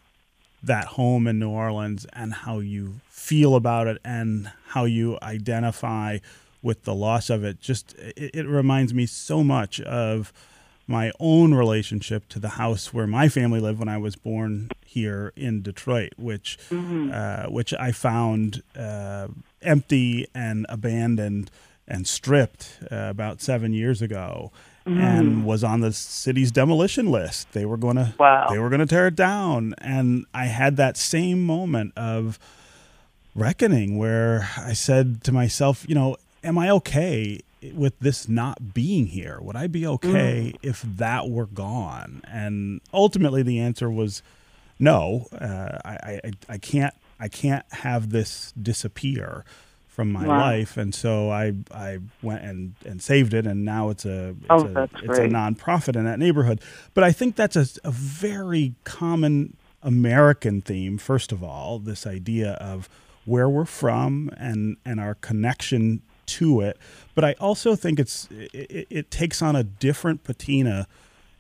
that 0.63 0.85
home 0.85 1.27
in 1.27 1.39
New 1.39 1.51
Orleans 1.51 2.07
and 2.13 2.33
how 2.33 2.61
you 2.61 3.01
feel 3.09 3.57
about 3.57 3.87
it 3.87 3.99
and 4.05 4.51
how 4.69 4.85
you 4.85 5.19
identify 5.23 6.19
with 6.63 6.85
the 6.85 6.95
loss 6.95 7.29
of 7.29 7.43
it 7.43 7.61
just 7.61 7.95
it, 7.99 8.31
it, 8.35 8.47
reminds 8.47 8.95
me 8.95 9.05
so 9.05 9.43
much 9.43 9.81
of 9.81 10.33
my 10.87 11.11
own 11.19 11.55
relationship 11.55 12.29
to 12.29 12.39
the 12.39 12.51
house 12.51 12.93
where 12.93 13.07
my 13.07 13.29
family 13.29 13.59
lived 13.59 13.79
when 13.79 13.89
I 13.89 13.99
was 13.99 14.15
born 14.15 14.69
here 14.85 15.33
in 15.37 15.63
Detroit, 15.63 16.13
which 16.17 16.59
mm-hmm. 16.71 17.11
uh, 17.13 17.51
which 17.51 17.73
I 17.75 17.93
found 17.93 18.63
uh, 18.77 19.29
empty 19.63 20.29
and 20.35 20.67
abandoned 20.69 21.51
and 21.93 22.07
stripped 22.07 22.79
uh, 22.91 22.97
about 22.97 23.43
seven 23.43 23.75
years 23.75 24.01
ago 24.01 24.51
mm. 24.87 24.99
and 24.99 25.45
was 25.45 25.63
on 25.63 25.81
the 25.81 25.93
city's 25.93 26.51
demolition 26.51 27.11
list. 27.11 27.53
They 27.53 27.67
were 27.67 27.77
going 27.77 27.97
to 27.97 28.15
wow. 28.19 28.49
they 28.51 28.59
were 28.59 28.71
going 28.71 28.81
to 28.81 28.87
tear 28.87 29.09
it 29.09 29.15
down, 29.15 29.75
and 29.79 30.25
I 30.33 30.47
had 30.47 30.77
that 30.79 30.97
same 30.97 31.45
moment 31.45 31.93
of 31.97 32.39
reckoning 33.35 33.99
where 33.99 34.49
I 34.57 34.73
said 34.73 35.23
to 35.25 35.33
myself, 35.33 35.85
you 35.87 35.95
know, 35.95 36.17
am 36.43 36.59
I 36.59 36.71
okay 36.71 37.41
with 37.75 37.99
this 38.01 38.27
not 38.27 38.73
being 38.73 39.07
here? 39.07 39.39
Would 39.41 39.55
I 39.55 39.67
be 39.67 39.87
okay 39.87 40.55
mm. 40.55 40.59
if 40.63 40.81
that 40.81 41.29
were 41.29 41.47
gone? 41.47 42.23
And 42.27 42.81
ultimately, 42.93 43.43
the 43.43 43.61
answer 43.61 43.91
was 43.91 44.23
no. 44.79 45.27
Uh, 45.31 45.79
I, 45.85 45.93
I 46.25 46.31
I 46.49 46.59
can't 46.59 46.95
I 47.21 47.29
can't 47.29 47.67
have 47.71 48.11
this 48.11 48.53
disappear 48.61 49.45
from 49.93 50.11
my 50.11 50.27
wow. 50.27 50.39
life, 50.41 50.79
and 50.79 50.95
so 50.95 51.31
I 51.31 51.53
I 51.71 51.99
went 52.23 52.43
and, 52.43 52.75
and 52.87 53.03
saved 53.03 53.35
it, 53.35 53.47
and 53.47 53.63
now 53.63 53.91
it's 53.91 54.07
a 54.07 54.31
it's, 54.31 54.47
oh, 54.49 54.73
a, 54.75 54.85
it's 55.03 55.19
a 55.19 55.29
nonprofit 55.29 55.97
in 55.97 56.05
that 56.07 56.19
neighborhood. 56.19 56.63
But 56.95 57.05
I 57.05 57.13
think 57.13 57.37
that's 57.37 57.57
a, 57.57 57.67
a 57.85 57.91
very 57.91 58.75
common 58.85 59.55
American 59.83 60.63
theme. 60.63 60.97
First 60.97 61.31
of 61.31 61.45
all, 61.45 61.79
this 61.79 62.07
idea 62.07 62.53
of 62.53 62.89
where 63.27 63.51
we're 63.51 63.67
from 63.67 64.31
and 64.39 64.79
and 64.83 64.99
our 64.99 65.15
connection 65.17 66.01
to 66.25 66.63
it. 66.63 66.79
But 67.15 67.25
I 67.25 67.35
also 67.35 67.77
think 67.77 68.01
it's 68.01 68.29
it, 68.31 68.87
it 68.89 69.11
takes 69.11 69.43
on 69.43 69.55
a 69.55 69.63
different 69.63 70.25
patina 70.25 70.89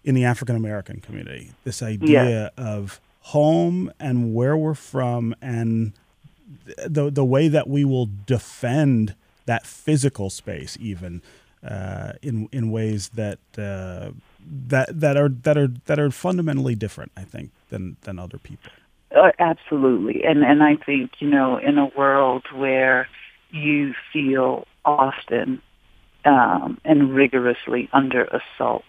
in 0.05 0.15
the 0.15 0.27
African 0.27 0.57
American 0.57 1.01
community. 1.01 1.53
This 1.65 1.83
idea 1.83 2.53
yeah. 2.59 2.63
of 2.63 3.01
home 3.21 3.91
and 3.99 4.35
where 4.35 4.59
we're 4.59 4.75
from 4.75 5.35
and 5.41 5.95
the 6.87 7.11
the 7.11 7.25
way 7.25 7.49
that 7.49 7.69
we 7.69 7.85
will 7.85 8.09
defend 8.27 9.15
that 9.47 9.67
physical 9.67 10.31
space 10.31 10.77
even 10.81 11.23
uh, 11.67 12.13
in 12.23 12.49
in 12.53 12.71
ways 12.71 13.11
that 13.11 13.39
uh, 13.59 14.11
that 14.69 14.89
that 15.01 15.17
are 15.17 15.29
that 15.29 15.57
are 15.57 15.69
that 15.87 15.99
are 15.99 16.11
fundamentally 16.11 16.75
different, 16.75 17.13
I 17.17 17.25
think, 17.25 17.51
than 17.71 17.97
than 18.03 18.19
other 18.19 18.39
people. 18.39 18.71
Uh, 19.15 19.31
absolutely, 19.39 20.25
and 20.25 20.43
and 20.43 20.63
I 20.63 20.77
think 20.77 21.13
you 21.21 21.29
know 21.29 21.59
in 21.59 21.79
a 21.79 21.87
world 21.97 22.45
where 22.55 23.09
you 23.51 23.95
feel 24.13 24.67
often 24.85 25.63
um, 26.25 26.81
and 26.85 27.15
rigorously 27.15 27.89
under 27.93 28.25
assault, 28.25 28.85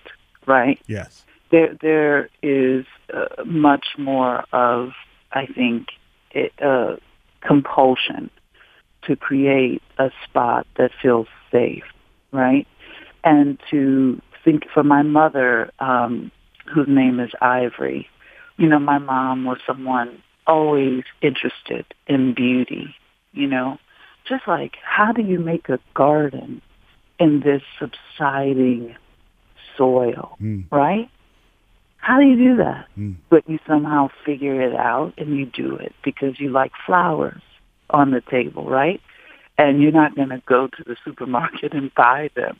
right? 0.45 0.79
Yes. 0.87 1.25
There 1.51 1.77
there 1.81 2.29
is 2.41 2.85
uh, 3.13 3.43
much 3.45 3.85
more 3.97 4.45
of 4.51 4.93
I 5.31 5.45
think 5.45 5.89
it, 6.31 6.53
uh, 6.61 6.95
compulsion 7.45 8.29
to 9.03 9.15
create 9.15 9.81
a 9.97 10.09
spot 10.23 10.65
that 10.77 10.91
feels 11.01 11.27
safe, 11.51 11.83
right? 12.31 12.67
And 13.23 13.59
to 13.71 14.21
think 14.43 14.63
for 14.73 14.83
my 14.83 15.01
mother, 15.01 15.71
um, 15.79 16.31
whose 16.73 16.87
name 16.87 17.19
is 17.19 17.31
Ivory, 17.41 18.07
you 18.57 18.67
know, 18.67 18.79
my 18.79 18.97
mom 18.97 19.45
was 19.45 19.57
someone 19.65 20.21
always 20.45 21.03
interested 21.21 21.85
in 22.07 22.33
beauty, 22.33 22.95
you 23.31 23.47
know, 23.47 23.77
just 24.27 24.47
like 24.47 24.73
how 24.83 25.11
do 25.11 25.21
you 25.21 25.39
make 25.39 25.69
a 25.69 25.79
garden 25.93 26.61
in 27.19 27.41
this 27.41 27.61
subsiding 27.79 28.95
soil, 29.77 30.37
mm. 30.41 30.65
right? 30.71 31.09
How 32.03 32.19
do 32.19 32.25
you 32.25 32.35
do 32.35 32.57
that? 32.57 32.85
Mm. 32.99 33.15
But 33.29 33.49
you 33.49 33.59
somehow 33.65 34.09
figure 34.25 34.61
it 34.61 34.75
out 34.75 35.13
and 35.17 35.37
you 35.37 35.45
do 35.45 35.77
it 35.77 35.95
because 36.03 36.37
you 36.37 36.49
like 36.49 36.73
flowers 36.85 37.41
on 37.89 38.11
the 38.11 38.19
table, 38.19 38.69
right? 38.69 38.99
And 39.57 39.81
you're 39.81 39.93
not 39.93 40.13
going 40.13 40.27
to 40.27 40.41
go 40.45 40.67
to 40.67 40.83
the 40.85 40.97
supermarket 41.05 41.73
and 41.73 41.95
buy 41.95 42.29
them, 42.35 42.59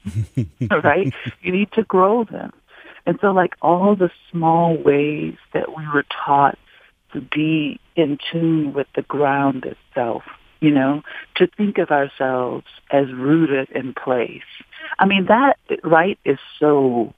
right? 0.84 1.14
You 1.42 1.52
need 1.52 1.74
to 1.74 1.84
grow 1.84 2.24
them. 2.24 2.54
And 3.06 3.20
so 3.20 3.32
like 3.32 3.56
all 3.62 3.98
the 3.98 4.12
small 4.32 4.78
ways 4.78 5.36
that 5.54 5.76
we 5.76 5.84
were 5.94 6.06
taught 6.26 6.58
to 7.12 7.20
be 7.20 7.82
in 7.98 8.20
tune 8.32 8.72
with 8.72 8.88
the 8.96 9.02
ground 9.02 9.66
itself, 9.66 10.24
you 10.62 10.72
know, 10.72 11.02
to 11.36 11.48
think 11.48 11.80
of 11.80 11.92
ourselves 11.92 12.68
as 12.92 13.12
rooted 13.12 13.70
in 13.72 13.94
place. 13.94 14.42
I 14.98 15.06
mean, 15.06 15.26
that, 15.26 15.58
right, 15.84 16.18
is 16.24 16.40
so 16.62 17.14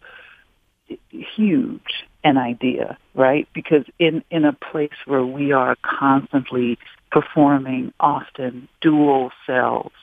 huge 1.10 2.06
an 2.26 2.38
idea, 2.38 2.98
right? 3.14 3.48
Because 3.54 3.86
in, 4.00 4.24
in 4.32 4.44
a 4.44 4.52
place 4.52 4.98
where 5.06 5.24
we 5.24 5.52
are 5.54 5.78
constantly 5.84 6.78
performing 7.12 7.94
often 8.00 8.68
dual 8.82 9.32
selves, 9.46 9.96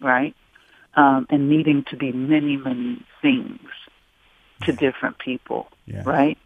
right? 0.00 0.36
Um, 0.94 1.26
and 1.30 1.48
needing 1.48 1.84
to 1.90 1.96
be 1.96 2.12
many, 2.12 2.56
many 2.56 3.04
things 3.22 3.60
to 4.64 4.72
different 4.72 5.18
people, 5.18 5.68
yeah. 5.86 6.02
right? 6.04 6.36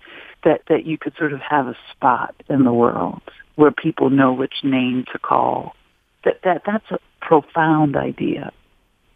That 0.44 0.62
that 0.68 0.86
you 0.86 0.98
could 0.98 1.14
sort 1.16 1.32
of 1.32 1.40
have 1.40 1.66
a 1.66 1.76
spot 1.90 2.34
in 2.48 2.62
the 2.64 2.72
world 2.72 3.22
where 3.56 3.72
people 3.72 4.10
know 4.10 4.32
which 4.32 4.62
name 4.62 5.04
to 5.12 5.18
call. 5.18 5.74
That 6.24 6.40
that 6.44 6.62
that's 6.64 6.88
a 6.90 6.98
profound 7.20 7.96
idea. 7.96 8.52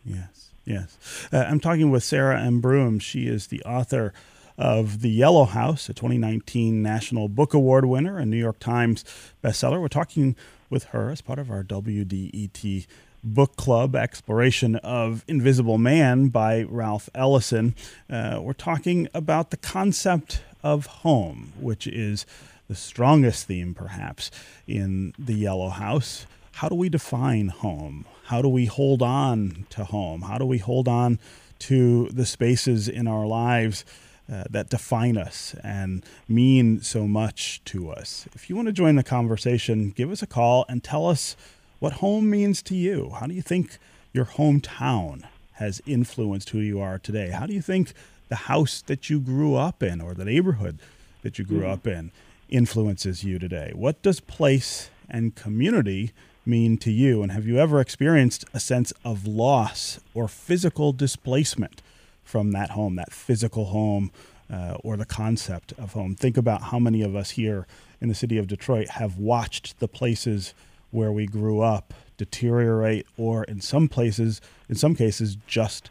Yes, 0.05 0.51
yes. 0.65 0.97
Uh, 1.31 1.45
I'm 1.47 1.61
talking 1.61 1.91
with 1.91 2.03
Sarah 2.03 2.41
M. 2.41 2.61
Broom. 2.61 2.99
She 2.99 3.29
is 3.29 3.49
the 3.49 3.63
author 3.63 4.13
of 4.59 5.03
The 5.03 5.09
Yellow 5.09 5.45
House, 5.45 5.89
a 5.89 5.95
2019 5.95 6.83
National 6.83 7.29
Book 7.29 7.55
Award 7.55 7.85
winner 7.85 8.19
and 8.19 8.31
New 8.31 8.37
York 8.37 8.59
Times 8.59 9.05
bestseller. 9.43 9.81
We're 9.81 9.89
talking 9.89 10.35
with 10.69 10.85
her 10.85 11.11
as 11.11 11.21
part 11.21 11.39
of 11.39 11.51
our 11.51 11.63
WDET 11.63 12.87
book 13.23 13.57
club 13.57 13.95
exploration 13.95 14.77
of 14.77 15.25
Invisible 15.29 15.79
Man 15.79 16.29
by 16.29 16.63
Ralph 16.63 17.09
Ellison. 17.15 17.75
Uh, 18.11 18.41
we're 18.43 18.53
talking 18.53 19.09
about 19.15 19.51
the 19.51 19.57
concept 19.57 20.43
of 20.63 20.87
home, 20.87 21.53
which 21.59 21.87
is 21.87 22.27
the 22.69 22.75
strongest 22.75 23.47
theme, 23.47 23.75
perhaps, 23.75 24.31
in 24.67 25.15
The 25.19 25.35
Yellow 25.35 25.69
House. 25.69 26.27
How 26.55 26.69
do 26.69 26.75
we 26.75 26.89
define 26.89 27.49
home? 27.49 28.07
How 28.25 28.43
do 28.43 28.49
we 28.49 28.67
hold 28.67 29.03
on 29.03 29.67
to 29.71 29.85
home? 29.85 30.23
How 30.23 30.39
do 30.39 30.45
we 30.45 30.59
hold 30.59 30.89
on 30.89 31.19
to 31.61 32.09
the 32.09 32.27
spaces 32.27 32.89
in 32.89 33.07
our 33.07 33.27
lives 33.27 33.85
uh, 34.31 34.45
that 34.51 34.69
define 34.69 35.17
us 35.17 35.55
and 35.65 36.05
mean 36.29 36.81
so 36.83 37.07
much 37.07 37.63
to 37.65 37.91
us. 37.91 38.29
If 38.35 38.51
you 38.51 38.57
want 38.57 38.67
to 38.67 38.73
join 38.73 38.97
the 38.97 39.03
conversation, 39.03 39.91
give 39.91 40.11
us 40.11 40.23
a 40.23 40.27
call 40.27 40.65
and 40.69 40.85
tell 40.85 41.07
us 41.07 41.37
what 41.79 41.95
home 41.95 42.29
means 42.29 42.61
to 42.63 42.75
you. 42.75 43.13
How 43.19 43.27
do 43.27 43.35
you 43.35 43.43
think 43.43 43.79
your 44.13 44.27
hometown 44.27 45.25
has 45.53 45.81
influenced 45.87 46.51
who 46.51 46.59
you 46.59 46.81
are 46.81 46.99
today? 46.99 47.31
How 47.31 47.47
do 47.47 47.55
you 47.55 47.63
think 47.63 47.93
the 48.29 48.37
house 48.37 48.83
that 48.83 49.09
you 49.09 49.21
grew 49.21 49.55
up 49.55 49.83
in 49.83 50.01
or 50.01 50.15
the 50.15 50.25
neighborhood 50.25 50.79
that 51.23 51.39
you 51.39 51.45
grew 51.45 51.63
mm. 51.63 51.71
up 51.71 51.87
in 51.87 52.13
influences 52.49 53.25
you 53.25 53.39
today? 53.39 53.73
What 53.75 54.03
does 54.03 54.21
place 54.21 54.91
and 55.09 55.35
community 55.35 56.13
mean 56.45 56.79
to 56.79 56.91
you? 56.91 57.23
And 57.23 57.33
have 57.33 57.47
you 57.47 57.59
ever 57.59 57.81
experienced 57.81 58.45
a 58.53 58.61
sense 58.61 58.93
of 59.05 59.27
loss 59.27 60.01
or 60.15 60.29
physical 60.29 60.93
displacement 60.93 61.83
from 62.29 62.53
that 62.53 62.71
home, 62.71 62.97
that 62.97 63.13
physical 63.13 63.67
home, 63.67 64.11
uh, 64.53 64.77
or 64.85 64.97
the 64.97 65.07
concept 65.07 65.73
of 65.79 65.93
home? 65.95 66.15
Think 66.15 66.37
about 66.37 66.63
how 66.63 66.79
many 66.79 67.03
of 67.03 67.17
us 67.17 67.31
here 67.31 67.67
in 68.01 68.09
the 68.09 68.15
city 68.15 68.39
of 68.39 68.47
Detroit 68.47 68.89
have 68.91 69.19
watched 69.19 69.81
the 69.81 69.89
places 69.89 70.55
where 70.91 71.13
we 71.13 71.27
grew 71.27 71.61
up 71.61 71.93
deteriorate 72.17 73.07
or 73.17 73.45
in 73.45 73.61
some 73.61 73.89
places 73.89 74.41
in 74.69 74.75
some 74.75 74.95
cases 74.95 75.37
just 75.47 75.91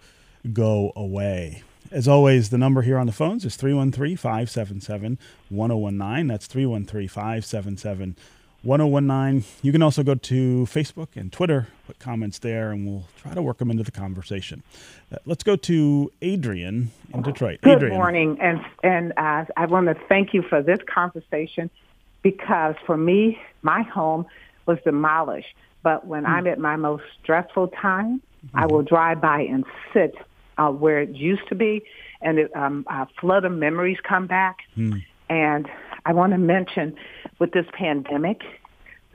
go 0.54 0.92
away 0.96 1.64
as 1.92 2.08
always, 2.08 2.50
the 2.50 2.58
number 2.58 2.82
here 2.82 2.98
on 2.98 3.06
the 3.06 3.14
phones 3.14 3.46
is 3.46 3.56
313 3.56 4.18
577 4.18 5.18
1019. 5.50 6.28
That's 6.28 6.48
313 6.48 7.08
577 7.08 8.16
1019. 8.68 9.46
You 9.62 9.72
can 9.72 9.82
also 9.82 10.04
go 10.04 10.14
to 10.14 10.66
Facebook 10.66 11.16
and 11.16 11.32
Twitter, 11.32 11.68
put 11.86 12.00
comments 12.00 12.40
there, 12.40 12.72
and 12.72 12.86
we'll 12.86 13.06
try 13.18 13.34
to 13.34 13.42
work 13.42 13.60
them 13.60 13.72
into 13.72 13.84
the 13.84 13.92
conversation. 13.92 14.62
Uh, 15.10 15.16
let's 15.26 15.44
go 15.44 15.56
to 15.56 16.12
Adrian 16.22 16.92
in 17.14 17.22
Detroit. 17.22 17.62
Good 17.62 17.78
Adrian. 17.78 17.96
morning, 17.96 18.38
and 18.42 18.60
and 18.84 19.14
uh, 19.16 19.46
I 19.56 19.66
want 19.68 19.88
to 19.88 19.96
thank 20.10 20.34
you 20.34 20.42
for 20.42 20.62
this 20.62 20.80
conversation 20.94 21.70
because 22.24 22.76
for 22.86 22.98
me, 22.98 23.40
my 23.62 23.84
home 23.84 24.26
was 24.66 24.78
demolished. 24.84 25.56
But 25.82 26.06
when 26.06 26.24
mm. 26.24 26.30
I'm 26.30 26.46
at 26.48 26.60
my 26.60 26.76
most 26.76 27.04
stressful 27.24 27.70
time, 27.70 28.22
mm-hmm. 28.46 28.60
I 28.60 28.66
will 28.66 28.84
drive 28.84 29.22
by 29.22 29.44
and 29.44 29.64
sit 29.94 30.14
uh, 30.58 30.72
where 30.72 31.00
it 31.00 31.16
used 31.16 31.48
to 31.48 31.56
be, 31.56 31.84
and 32.22 32.38
it, 32.38 32.54
um, 32.54 32.86
a 32.90 33.08
flood 33.22 33.46
of 33.46 33.54
memories 33.54 33.98
come 34.04 34.28
back. 34.28 34.58
Mm. 34.76 35.06
And 35.30 35.70
I 36.06 36.14
want 36.14 36.34
to 36.34 36.38
mention 36.38 36.96
with 37.40 37.52
this 37.52 37.66
pandemic, 37.74 38.42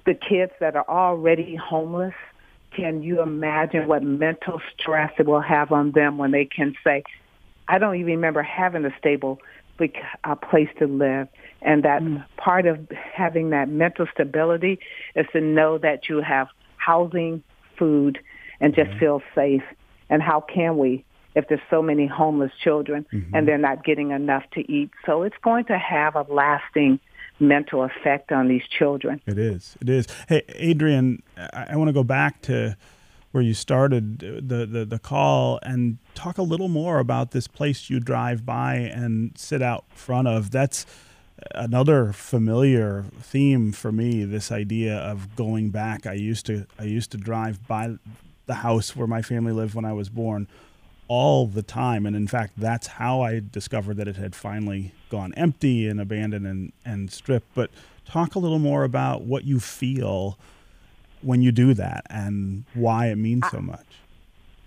the 0.05 0.15
kids 0.15 0.53
that 0.61 0.77
are 0.77 0.89
already 0.89 1.57
homeless, 1.57 2.15
can 2.75 3.03
you 3.03 3.23
imagine 3.23 3.87
what 3.87 4.03
mental 4.03 4.61
stress 4.79 5.13
it 5.19 5.27
will 5.27 5.41
have 5.41 5.73
on 5.73 5.93
them 5.93 6.19
when 6.19 6.31
they 6.31 6.45
can 6.45 6.75
say, 6.83 7.05
I 7.69 7.79
don't 7.79 7.97
even 7.97 8.07
remember 8.07 8.43
having 8.43 8.85
a 8.85 8.95
stable 8.99 9.41
a 10.25 10.37
place 10.37 10.69
to 10.79 10.87
live. 10.87 11.29
And 11.61 11.85
that 11.85 12.03
mm. 12.03 12.25
part 12.37 12.67
of 12.67 12.89
having 13.15 13.51
that 13.51 13.69
mental 13.69 14.07
stability 14.13 14.79
is 15.15 15.27
to 15.33 15.41
know 15.41 15.79
that 15.79 16.09
you 16.09 16.21
have 16.21 16.49
housing, 16.77 17.43
food, 17.79 18.19
and 18.61 18.75
just 18.75 18.91
mm-hmm. 18.91 18.99
feel 18.99 19.23
safe. 19.35 19.63
And 20.11 20.23
how 20.23 20.41
can 20.41 20.79
we 20.79 21.05
if 21.35 21.49
there's 21.49 21.61
so 21.71 21.83
many 21.83 22.07
homeless 22.07 22.53
children 22.63 23.07
mm-hmm. 23.13 23.35
and 23.35 23.47
they're 23.47 23.59
not 23.59 23.85
getting 23.85 24.11
enough 24.11 24.45
to 24.53 24.61
eat. 24.73 24.91
So 25.07 25.23
it's 25.23 25.37
going 25.43 25.65
to 25.67 25.79
have 25.79 26.15
a 26.15 26.27
lasting 26.29 27.01
mental 27.41 27.83
effect 27.83 28.33
on 28.33 28.49
these 28.49 28.63
children. 28.79 29.21
It 29.27 29.39
is. 29.39 29.77
It 29.81 29.89
is. 29.89 30.07
Hey, 30.29 30.43
Adrian, 30.49 31.23
I, 31.37 31.69
I 31.71 31.77
want 31.77 31.89
to 31.89 31.93
go 31.93 32.05
back 32.05 32.43
to 32.43 32.77
where 33.33 33.43
you 33.43 33.55
started 33.55 34.19
the, 34.19 34.67
the, 34.67 34.85
the 34.85 34.99
call 34.99 35.59
and 35.63 35.99
talk 36.15 36.37
a 36.37 36.43
little 36.43 36.69
more 36.69 36.99
about 36.99 37.31
this 37.31 37.49
place 37.49 37.89
you 37.89 37.99
drive 37.99 38.45
by 38.45 38.75
and 38.75 39.33
sit 39.37 39.63
out 39.63 39.85
front 39.95 40.29
of. 40.29 40.51
That's 40.51 40.87
another 41.55 42.13
familiar 42.13 43.05
theme 43.21 43.73
for 43.73 43.91
me 43.91 44.25
this 44.25 44.53
idea 44.53 44.97
of 44.97 45.35
going 45.35 45.71
back 45.71 46.07
i 46.07 46.13
used 46.13 46.47
to 46.47 46.65
i 46.79 46.85
used 46.85 47.11
to 47.11 47.19
drive 47.19 47.67
by 47.67 47.93
the 48.47 48.55
house 48.55 48.95
where 48.95 49.09
my 49.09 49.23
family 49.23 49.51
lived 49.53 49.75
when 49.75 49.85
i 49.85 49.93
was 49.93 50.09
born 50.09 50.47
all 51.15 51.47
the 51.47 51.63
time. 51.63 52.07
And 52.07 52.17
in 52.17 52.27
fact, 52.27 52.55
that's 52.57 52.87
how 52.87 53.21
I 53.21 53.39
discovered 53.39 53.99
that 53.99 54.09
it 54.09 54.17
had 54.17 54.35
finally 54.35 54.95
gone 55.11 55.35
empty 55.35 55.87
and 55.87 56.01
abandoned 56.01 56.47
and, 56.47 56.73
and 56.87 57.13
stripped. 57.13 57.55
But 57.55 57.71
talk 58.07 58.35
a 58.35 58.39
little 58.39 58.59
more 58.59 58.83
about 58.83 59.21
what 59.21 59.45
you 59.45 59.61
feel 59.61 60.39
when 61.21 61.43
you 61.43 61.53
do 61.53 61.75
that 61.75 62.07
and 62.09 62.65
why 62.73 63.09
it 63.09 63.17
means 63.17 63.45
so 63.51 63.61
much. 63.61 63.85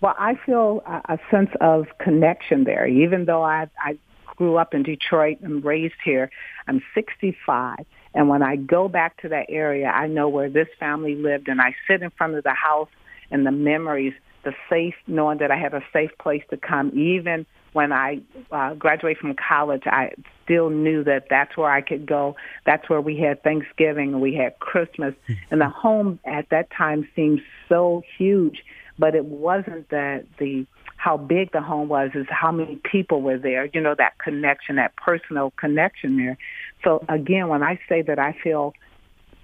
Well, 0.02 0.14
I 0.20 0.36
feel 0.46 0.84
a, 0.86 1.18
sense 1.32 1.50
of 1.62 1.88
connection 1.98 2.64
there, 2.64 2.86
even 2.86 3.26
though 3.26 3.42
I, 3.42 3.68
I 3.84 3.98
grew 4.28 4.58
up 4.58 4.76
in 4.76 4.84
Detroit 4.84 5.40
and 5.42 5.66
raised 5.66 5.96
here. 6.04 6.30
I'm 6.68 6.84
65. 6.94 7.78
And 8.14 8.30
when 8.30 8.44
I 8.44 8.56
go 8.56 8.88
back 8.88 9.20
to 9.24 9.30
that 9.30 9.48
area, 9.50 9.88
I 9.88 10.06
know 10.06 10.30
where 10.30 10.52
this 10.52 10.68
family 10.80 11.16
lived 11.16 11.48
and 11.48 11.60
I 11.60 11.74
sit 11.88 12.04
in 12.04 12.12
front 12.12 12.36
of 12.36 12.44
the 12.44 12.54
house 12.54 12.90
and 13.32 13.48
the 13.48 13.52
memories 13.52 14.14
the 14.46 14.54
safe, 14.70 14.96
knowing 15.08 15.40
that 15.40 15.52
I 15.52 15.58
had 15.58 15.74
a 15.74 15.82
safe 15.92 16.12
place 16.20 16.44
to 16.50 16.58
come. 16.58 16.92
Even 16.98 17.46
when 17.74 17.92
I 17.92 18.22
uh, 18.52 18.74
graduated 18.76 19.18
from 19.18 19.36
college, 19.36 19.84
I 19.86 20.12
still 20.46 20.70
knew 20.70 21.04
that 21.04 21.26
that's 21.30 21.58
where 21.58 21.70
I 21.70 21.82
could 21.82 22.06
go. 22.06 22.38
That's 22.66 22.90
where 22.90 23.02
we 23.02 23.18
had 23.18 23.44
Thanksgiving 23.44 24.22
we 24.22 24.34
had 24.34 24.58
Christmas. 24.60 25.14
Hmm. 25.28 25.34
and 25.52 25.62
the 25.62 25.70
home 25.70 26.20
at 26.26 26.50
that 26.52 26.70
time 26.72 27.08
seemed 27.16 27.42
so 27.68 28.02
huge, 28.18 28.64
but 28.98 29.16
it 29.16 29.26
wasn't 29.26 29.90
that 29.90 30.26
the 30.40 30.66
how 30.96 31.18
big 31.18 31.52
the 31.52 31.62
home 31.62 31.90
was 31.90 32.12
is 32.16 32.26
how 32.30 32.52
many 32.52 32.80
people 32.90 33.22
were 33.22 33.38
there 33.38 33.70
you 33.74 33.82
know 33.82 33.94
that 33.96 34.18
connection 34.18 34.78
that 34.78 34.96
personal 34.96 35.52
connection 35.52 36.18
there 36.18 36.38
so 36.84 37.06
again 37.10 37.48
when 37.50 37.62
i 37.62 37.78
say 37.88 38.02
that 38.02 38.18
i 38.18 38.36
feel 38.42 38.74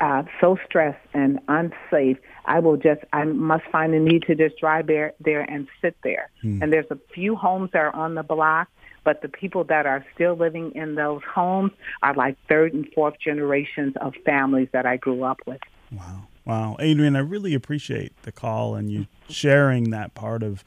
uh, 0.02 0.24
so 0.42 0.58
stressed 0.66 1.00
and 1.14 1.40
unsafe, 1.48 2.18
I 2.46 2.60
will 2.60 2.78
just, 2.78 3.02
I 3.14 3.24
must 3.26 3.64
find 3.72 3.94
a 3.94 4.00
need 4.00 4.24
to 4.24 4.36
just 4.36 4.60
drive 4.60 4.88
there, 4.88 5.14
there 5.20 5.42
and 5.42 5.68
sit 5.82 5.96
there. 6.04 6.30
Hmm. 6.42 6.62
And 6.62 6.74
there's 6.74 6.90
a 6.90 6.98
few 7.14 7.36
homes 7.36 7.72
that 7.74 7.80
are 7.80 7.96
on 7.96 8.16
the 8.16 8.24
block, 8.24 8.70
but 9.04 9.22
the 9.22 9.30
people 9.30 9.64
that 9.66 9.86
are 9.86 10.06
still 10.14 10.36
living 10.36 10.74
in 10.76 10.96
those 10.96 11.22
homes 11.24 11.72
are 12.02 12.14
like 12.14 12.38
third 12.48 12.74
and 12.74 12.88
fourth 12.94 13.16
generations 13.24 13.94
of 14.02 14.14
families 14.26 14.70
that 14.74 14.86
I 14.86 14.98
grew 14.98 15.24
up 15.24 15.40
with. 15.46 15.62
Wow. 15.92 16.24
Wow. 16.46 16.78
Adrian, 16.80 17.16
I 17.16 17.20
really 17.20 17.54
appreciate 17.54 18.20
the 18.24 18.32
call 18.32 18.76
and 18.76 18.92
you 18.92 19.08
sharing 19.30 19.92
that 19.92 20.14
part 20.16 20.42
of 20.42 20.64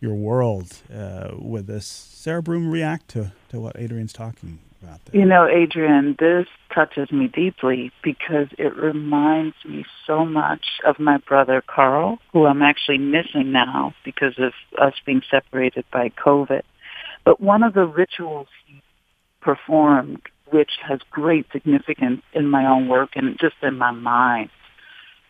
your 0.00 0.14
world 0.14 0.72
uh, 0.94 1.30
with 1.36 1.68
us. 1.68 1.86
Sarah 1.86 2.42
Broom, 2.42 2.70
react 2.70 3.08
to, 3.08 3.32
to 3.48 3.60
what 3.60 3.76
Adrian's 3.76 4.12
talking 4.12 4.60
about 4.82 5.00
You 5.12 5.24
know, 5.24 5.46
Adrian, 5.46 6.16
this 6.18 6.46
touches 6.74 7.10
me 7.10 7.28
deeply 7.28 7.92
because 8.02 8.48
it 8.58 8.76
reminds 8.76 9.56
me 9.64 9.84
so 10.06 10.24
much 10.24 10.64
of 10.84 10.98
my 10.98 11.18
brother 11.18 11.62
Carl, 11.66 12.18
who 12.32 12.46
I'm 12.46 12.62
actually 12.62 12.98
missing 12.98 13.52
now 13.52 13.94
because 14.04 14.38
of 14.38 14.52
us 14.80 14.94
being 15.04 15.22
separated 15.30 15.84
by 15.92 16.10
COVID. 16.10 16.62
But 17.24 17.40
one 17.40 17.62
of 17.62 17.74
the 17.74 17.86
rituals 17.86 18.48
he 18.66 18.82
performed, 19.40 20.22
which 20.50 20.72
has 20.86 21.00
great 21.10 21.46
significance 21.52 22.22
in 22.32 22.48
my 22.48 22.66
own 22.66 22.88
work 22.88 23.10
and 23.14 23.38
just 23.38 23.56
in 23.62 23.76
my 23.76 23.90
mind, 23.90 24.50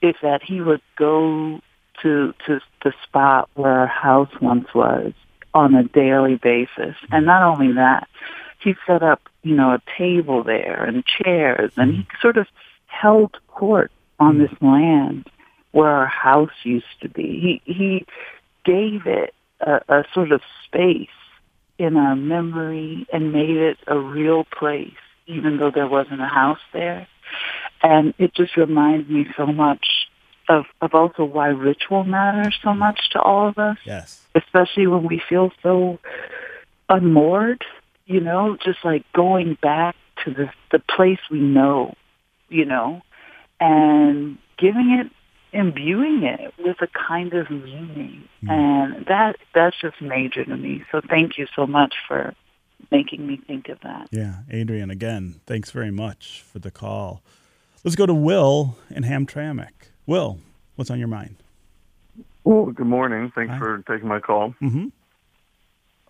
is 0.02 0.14
that 0.22 0.42
he 0.42 0.60
would 0.60 0.82
go 0.96 1.60
to 2.02 2.32
to 2.46 2.60
the 2.84 2.92
spot 3.02 3.50
where 3.54 3.80
our 3.80 3.86
house 3.86 4.30
once 4.40 4.68
was 4.74 5.12
on 5.54 5.74
a 5.74 5.82
daily 5.82 6.36
basis. 6.36 6.94
And 7.10 7.26
not 7.26 7.42
only 7.42 7.72
that, 7.74 8.08
he 8.60 8.74
set 8.86 9.02
up, 9.02 9.27
you 9.48 9.54
know, 9.54 9.70
a 9.70 9.82
table 9.96 10.44
there 10.44 10.84
and 10.84 11.02
chairs, 11.06 11.72
and 11.78 11.94
he 11.94 12.02
mm-hmm. 12.02 12.20
sort 12.20 12.36
of 12.36 12.46
held 12.86 13.34
court 13.48 13.90
on 14.20 14.34
mm-hmm. 14.34 14.42
this 14.42 14.62
land 14.62 15.26
where 15.72 15.88
our 15.88 16.06
house 16.06 16.52
used 16.64 17.00
to 17.00 17.08
be. 17.08 17.62
He 17.64 17.72
he 17.72 18.06
gave 18.64 19.06
it 19.06 19.32
a, 19.60 19.80
a 19.88 20.04
sort 20.12 20.32
of 20.32 20.42
space 20.66 21.08
in 21.78 21.96
our 21.96 22.14
memory 22.14 23.06
and 23.10 23.32
made 23.32 23.56
it 23.56 23.78
a 23.86 23.98
real 23.98 24.44
place, 24.44 25.00
even 25.26 25.56
though 25.56 25.70
there 25.70 25.88
wasn't 25.88 26.20
a 26.20 26.26
house 26.26 26.60
there. 26.74 27.08
And 27.82 28.12
it 28.18 28.34
just 28.34 28.56
reminds 28.56 29.08
me 29.08 29.26
so 29.34 29.46
much 29.46 29.86
of, 30.50 30.64
of 30.82 30.94
also 30.94 31.24
why 31.24 31.48
ritual 31.48 32.04
matters 32.04 32.58
so 32.62 32.74
much 32.74 33.10
to 33.12 33.20
all 33.20 33.48
of 33.48 33.58
us. 33.58 33.78
Yes. 33.84 34.26
Especially 34.34 34.86
when 34.86 35.04
we 35.04 35.22
feel 35.26 35.52
so 35.62 36.00
unmoored 36.88 37.64
you 38.08 38.20
know, 38.20 38.56
just 38.56 38.78
like 38.84 39.04
going 39.12 39.56
back 39.60 39.94
to 40.24 40.32
the 40.32 40.50
the 40.72 40.80
place 40.80 41.20
we 41.30 41.38
know, 41.38 41.94
you 42.48 42.64
know, 42.64 43.02
and 43.60 44.38
giving 44.56 44.90
it 44.98 45.12
imbuing 45.52 46.24
it 46.24 46.52
with 46.58 46.76
a 46.80 46.88
kind 46.88 47.32
of 47.34 47.50
meaning. 47.50 48.28
Mm. 48.42 48.50
And 48.50 49.06
that 49.06 49.36
that's 49.54 49.76
just 49.80 50.00
major 50.00 50.44
to 50.44 50.56
me. 50.56 50.84
So 50.90 51.00
thank 51.08 51.38
you 51.38 51.46
so 51.54 51.66
much 51.66 51.94
for 52.08 52.34
making 52.90 53.26
me 53.26 53.40
think 53.46 53.68
of 53.68 53.78
that. 53.80 54.08
Yeah, 54.10 54.40
Adrian, 54.50 54.90
again, 54.90 55.40
thanks 55.46 55.70
very 55.70 55.90
much 55.90 56.42
for 56.50 56.58
the 56.58 56.70
call. 56.70 57.22
Let's 57.84 57.94
go 57.96 58.06
to 58.06 58.14
Will 58.14 58.76
in 58.90 59.04
Hamtramck. 59.04 59.90
Will, 60.06 60.38
what's 60.76 60.90
on 60.90 60.98
your 60.98 61.08
mind? 61.08 61.36
Well, 62.44 62.66
good 62.66 62.86
morning. 62.86 63.30
Thanks 63.34 63.52
Hi. 63.52 63.58
for 63.58 63.84
taking 63.86 64.08
my 64.08 64.20
call. 64.20 64.54
Mm-hmm. 64.62 64.86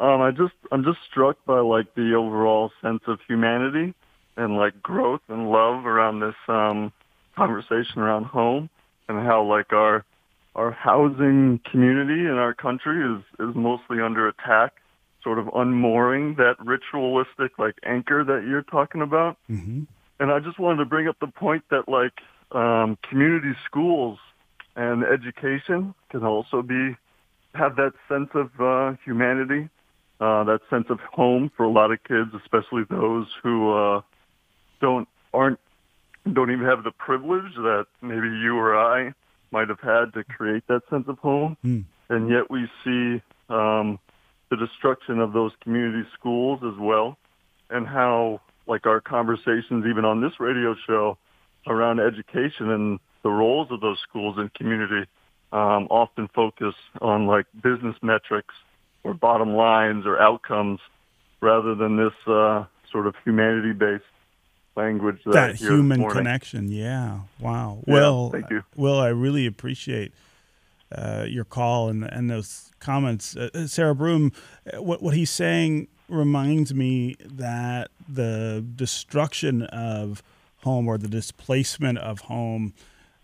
Um, 0.01 0.21
I 0.23 0.31
just 0.31 0.55
I'm 0.71 0.85
just 0.85 0.99
struck 1.11 1.37
by 1.45 1.61
like 1.61 1.95
the 1.95 2.15
overall 2.15 2.71
sense 2.83 3.03
of 3.07 3.19
humanity 3.27 3.95
and 4.37 4.57
like 4.57 4.81
growth 4.83 5.23
and 5.29 5.51
love 5.51 5.87
around 5.87 6.21
this 6.21 6.37
um, 6.47 6.93
conversation 7.37 7.99
around 7.99 8.25
home 8.25 8.71
and 9.09 9.19
how 9.27 9.43
like 9.45 9.73
our 9.73 10.05
our 10.55 10.71
housing 10.71 11.61
community 11.71 12.21
in 12.21 12.35
our 12.35 12.55
country 12.55 13.17
is 13.17 13.23
is 13.41 13.55
mostly 13.55 14.01
under 14.01 14.29
attack, 14.29 14.75
sort 15.23 15.39
of 15.39 15.47
unmooring 15.47 16.37
that 16.37 16.57
ritualistic 16.65 17.59
like 17.59 17.75
anchor 17.85 18.25
that 18.25 18.47
you're 18.49 18.63
talking 18.63 19.03
about. 19.03 19.37
Mm-hmm. 19.51 19.83
And 20.21 20.33
I 20.33 20.41
just 20.41 20.59
wanted 20.59 20.79
to 20.79 20.85
bring 20.85 21.09
up 21.09 21.17
the 21.21 21.29
point 21.29 21.65
that 21.71 21.89
like 21.89 22.15
um, 22.53 22.99
community 23.09 23.53
schools 23.67 24.19
and 24.77 25.05
education 25.05 25.95
can 26.11 26.25
also 26.25 26.63
be 26.63 26.97
have 27.55 27.77
that 27.77 27.93
sense 28.09 28.29
of 28.35 28.51
uh, 28.61 28.97
humanity, 29.05 29.69
uh, 30.21 30.45
that 30.45 30.61
sense 30.69 30.87
of 30.91 30.99
home 31.01 31.51
for 31.57 31.65
a 31.65 31.71
lot 31.71 31.93
of 31.93 32.03
kids, 32.05 32.31
especially 32.35 32.83
those 32.91 33.27
who 33.43 33.73
uh, 33.73 34.01
don't 34.81 35.09
aren't 35.33 35.61
don't 36.33 36.51
even 36.51 36.65
have 36.65 36.85
the 36.85 36.91
privilege 36.91 37.55
that 37.57 37.87
maybe 38.03 38.29
you 38.29 38.57
or 38.57 38.77
I 38.77 39.13
might 39.51 39.69
have 39.69 39.81
had 39.81 40.13
to 40.15 40.25
create 40.25 40.67
that 40.69 40.83
sense 40.91 41.05
of 41.09 41.19
home. 41.19 41.57
Mm. 41.65 41.85
And 42.11 42.29
yet 42.29 42.51
we 42.51 42.69
see 42.85 43.23
um, 43.49 43.99
the 44.51 44.57
destruction 44.57 45.21
of 45.21 45.33
those 45.33 45.53
community 45.63 46.07
schools 46.19 46.61
as 46.65 46.79
well, 46.79 47.17
and 47.71 47.87
how 47.87 48.41
like 48.67 48.87
our 48.87 49.01
conversations 49.01 49.87
even 49.89 50.05
on 50.05 50.21
this 50.21 50.33
radio 50.39 50.75
show 50.87 51.17
around 51.67 52.01
education 52.01 52.71
and 52.71 52.99
the 53.23 53.31
roles 53.31 53.69
of 53.71 53.81
those 53.81 53.99
schools 54.09 54.37
and 54.39 54.53
community 54.55 55.09
um, 55.53 55.87
often 55.91 56.29
focus 56.35 56.75
on 57.01 57.27
like 57.27 57.47
business 57.63 57.97
metrics 58.03 58.55
or 59.09 59.15
bottom 59.15 59.55
lines 59.55 60.07
or 60.07 60.21
outcomes 60.21 60.81
rather 61.41 61.75
than 61.75 61.97
this 61.97 62.13
uh, 62.27 62.65
sort 62.91 63.07
of 63.07 63.15
humanity 63.25 63.73
based 63.73 64.05
language 64.77 65.19
that, 65.25 65.33
that 65.33 65.57
human 65.57 66.09
connection. 66.09 66.71
Yeah. 66.71 67.21
Wow. 67.41 67.83
Yeah, 67.87 67.95
Will, 67.95 68.31
thank 68.31 68.51
you. 68.51 68.63
Will, 68.77 68.99
I 68.99 69.09
really 69.09 69.47
appreciate 69.47 70.13
uh, 70.93 71.25
your 71.29 71.45
call 71.45 71.89
and 71.89 72.05
and 72.05 72.31
those 72.31 72.71
comments. 72.81 73.37
Uh, 73.37 73.51
uh, 73.55 73.67
Sarah 73.67 73.95
Broom, 73.95 74.33
uh, 74.73 74.83
what 74.83 75.03
what 75.03 75.15
he's 75.15 75.31
saying 75.31 75.89
reminds 76.09 76.73
me 76.73 77.17
that 77.25 77.91
the 78.09 78.65
destruction 78.75 79.63
of 79.65 80.23
home 80.63 80.89
or 80.89 80.99
the 80.99 81.09
displacement 81.09 81.99
of 81.99 82.21
home 82.21 82.75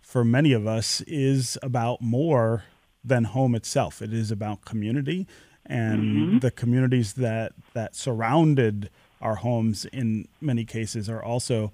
for 0.01 0.23
many 0.23 0.53
of 0.53 0.67
us 0.67 1.01
is 1.01 1.57
about 1.63 2.01
more 2.01 2.63
than 3.03 3.23
home 3.23 3.55
itself. 3.55 4.01
It 4.01 4.13
is 4.13 4.31
about 4.31 4.65
community 4.65 5.27
and 5.67 6.41
the 6.41 6.51
communities 6.51 7.13
that 7.13 7.53
that 7.73 7.95
surrounded 7.95 8.89
our 9.21 9.35
homes 9.35 9.85
in 9.85 10.27
many 10.41 10.65
cases 10.65 11.09
are 11.09 11.23
also 11.23 11.71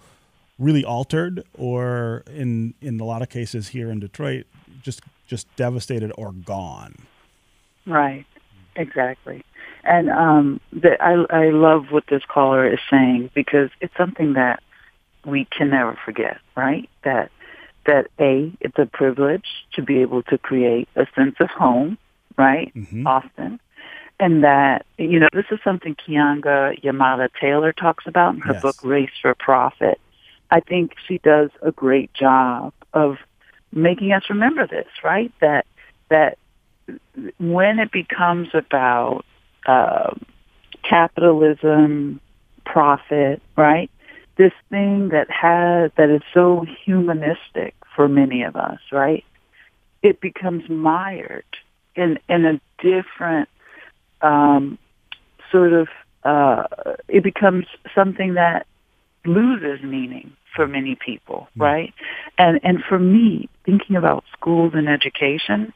really 0.57 0.85
altered 0.85 1.43
or 1.53 2.23
in 2.27 2.73
in 2.81 2.99
a 2.99 3.03
lot 3.03 3.21
of 3.21 3.29
cases 3.29 3.69
here 3.69 3.89
in 3.89 3.99
Detroit 3.99 4.45
just 4.81 5.01
just 5.27 5.53
devastated 5.55 6.11
or 6.17 6.31
gone. 6.31 6.95
Right. 7.85 8.25
Exactly. 8.75 9.43
And 9.83 10.09
um, 10.09 10.61
the, 10.71 11.01
I, 11.01 11.25
I 11.29 11.49
love 11.49 11.85
what 11.89 12.05
this 12.07 12.23
caller 12.27 12.71
is 12.71 12.79
saying 12.89 13.31
because 13.33 13.69
it's 13.79 13.95
something 13.97 14.33
that 14.33 14.61
we 15.25 15.45
can 15.45 15.69
never 15.69 15.97
forget, 16.05 16.37
right? 16.55 16.89
That 17.03 17.31
that 17.85 18.07
a 18.19 18.51
it's 18.59 18.77
a 18.77 18.85
privilege 18.85 19.45
to 19.73 19.81
be 19.81 19.99
able 20.01 20.21
to 20.23 20.37
create 20.37 20.87
a 20.95 21.07
sense 21.15 21.35
of 21.39 21.49
home, 21.49 21.97
right? 22.37 22.71
Mhm. 22.75 23.07
Often, 23.07 23.59
and 24.21 24.43
that 24.43 24.85
you 24.97 25.19
know 25.19 25.27
this 25.33 25.47
is 25.51 25.59
something 25.63 25.95
Keeanga 25.95 26.79
Yamahtta 26.81 27.29
Taylor 27.41 27.73
talks 27.73 28.05
about 28.07 28.35
in 28.35 28.41
her 28.41 28.53
Yes. 28.53 28.61
book 28.61 28.77
Race 28.83 29.09
for 29.21 29.33
Profit. 29.35 29.99
I 30.51 30.59
think 30.61 30.93
she 31.07 31.17
does 31.17 31.49
a 31.61 31.71
great 31.71 32.13
job 32.13 32.71
of 32.93 33.17
making 33.73 34.11
us 34.13 34.23
remember 34.29 34.67
this, 34.67 34.87
right? 35.03 35.31
That 35.41 35.65
that 36.09 36.37
when 37.39 37.79
it 37.79 37.91
becomes 37.91 38.49
about 38.53 39.25
uh, 39.65 40.13
capitalism, 40.83 42.19
profit, 42.65 43.41
right? 43.57 43.89
This 44.37 44.53
thing 44.69 45.09
that 45.09 45.29
has 45.31 45.91
that 45.97 46.09
is 46.09 46.21
so 46.33 46.65
humanistic 46.85 47.73
for 47.95 48.07
many 48.07 48.43
of 48.43 48.55
us, 48.55 48.79
right? 48.91 49.23
It 50.03 50.21
becomes 50.21 50.69
mired 50.69 51.43
in 51.95 52.19
in 52.29 52.45
a 52.45 52.61
different 52.79 53.49
um, 54.21 54.77
sort 55.51 55.73
of. 55.73 55.87
Uh, 56.23 56.67
it 57.07 57.23
becomes 57.23 57.65
something 57.95 58.35
that 58.35 58.67
loses 59.25 59.83
meaning 59.83 60.31
for 60.55 60.67
many 60.67 60.95
people, 60.95 61.47
right? 61.55 61.93
And 62.37 62.59
and 62.63 62.83
for 62.87 62.99
me, 62.99 63.49
thinking 63.65 63.95
about 63.95 64.23
schools 64.33 64.73
and 64.75 64.87
education, 64.87 65.73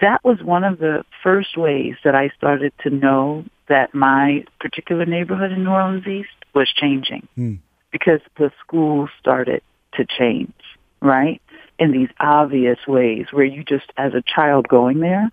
that 0.00 0.22
was 0.24 0.42
one 0.42 0.64
of 0.64 0.78
the 0.78 1.04
first 1.22 1.56
ways 1.56 1.94
that 2.04 2.14
I 2.14 2.30
started 2.36 2.72
to 2.82 2.90
know 2.90 3.44
that 3.68 3.94
my 3.94 4.44
particular 4.60 5.06
neighborhood 5.06 5.52
in 5.52 5.64
New 5.64 5.70
Orleans 5.70 6.06
East 6.06 6.28
was 6.54 6.68
changing 6.72 7.26
Hmm. 7.34 7.54
because 7.90 8.20
the 8.36 8.52
schools 8.60 9.10
started 9.18 9.62
to 9.94 10.04
change, 10.04 10.52
right? 11.00 11.40
In 11.78 11.92
these 11.92 12.10
obvious 12.20 12.78
ways 12.86 13.26
where 13.32 13.44
you 13.44 13.64
just, 13.64 13.92
as 13.96 14.14
a 14.14 14.22
child 14.22 14.68
going 14.68 15.00
there, 15.00 15.30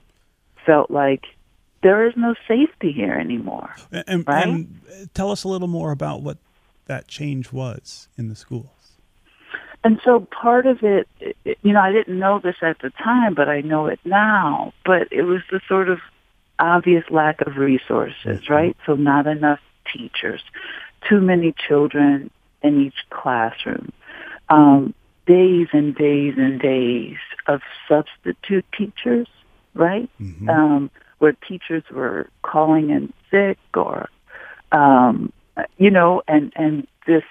felt 0.66 0.90
like 0.90 1.26
there 1.84 2.08
is 2.08 2.14
no 2.16 2.34
safety 2.48 2.92
here 2.92 3.14
anymore. 3.14 3.76
And, 3.92 4.26
Right? 4.28 4.48
and 4.48 4.80
tell 5.14 5.32
us 5.32 5.44
a 5.44 5.48
little 5.48 5.68
more 5.68 5.92
about 5.92 6.22
what 6.22 6.38
that 6.88 7.08
change 7.08 7.52
was 7.54 8.08
in 8.18 8.30
the 8.30 8.36
schools. 8.36 8.68
And 9.86 10.00
so 10.04 10.22
part 10.22 10.66
of 10.66 10.82
it, 10.84 11.08
you 11.62 11.74
know, 11.74 11.82
I 11.82 11.92
didn't 11.92 12.18
know 12.18 12.40
this 12.40 12.56
at 12.62 12.80
the 12.80 12.90
time, 12.90 13.34
but 13.34 13.50
I 13.50 13.60
know 13.62 13.88
it 13.88 14.00
now. 14.06 14.74
But 14.86 15.10
it 15.12 15.24
was 15.24 15.42
the 15.52 15.60
sort 15.68 15.90
of 15.90 16.00
obvious 16.58 17.04
lack 17.10 17.42
of 17.42 17.58
resources, 17.58 18.50
right? 18.50 18.78
So 18.86 18.96
not 18.96 19.28
enough 19.28 19.60
teachers, 19.92 20.42
too 21.10 21.20
many 21.20 21.54
children 21.68 22.32
in 22.62 22.80
each 22.82 22.96
classroom, 23.10 23.92
um, 24.48 24.94
days 25.26 25.68
and 25.74 25.94
days 25.94 26.36
and 26.38 26.62
days 26.62 27.18
of 27.48 27.62
substitute 27.90 28.66
teachers, 28.78 29.28
right? 29.74 30.10
Mhm. 30.22 30.50
um, 30.50 30.92
where 31.24 31.32
teachers 31.48 31.84
were 31.90 32.30
calling 32.42 32.90
in 32.90 33.14
sick 33.32 33.58
or 33.76 34.10
um, 34.74 35.32
you 35.78 35.90
know 35.90 36.22
and 36.28 36.52
and 36.58 36.86
this 37.08 37.24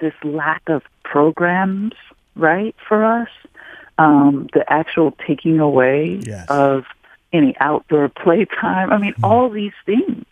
this 0.00 0.14
lack 0.24 0.62
of 0.66 0.82
programs 1.04 1.94
right 2.34 2.74
for 2.88 3.04
us 3.04 3.28
um, 3.98 4.48
the 4.52 4.64
actual 4.68 5.12
taking 5.26 5.60
away 5.60 6.20
Yes. 6.26 6.46
of 6.48 6.84
any 7.32 7.54
outdoor 7.60 8.08
playtime. 8.24 8.90
I 8.92 8.98
mean 8.98 9.14
all 9.22 9.48
these 9.48 9.78
things. 9.86 10.26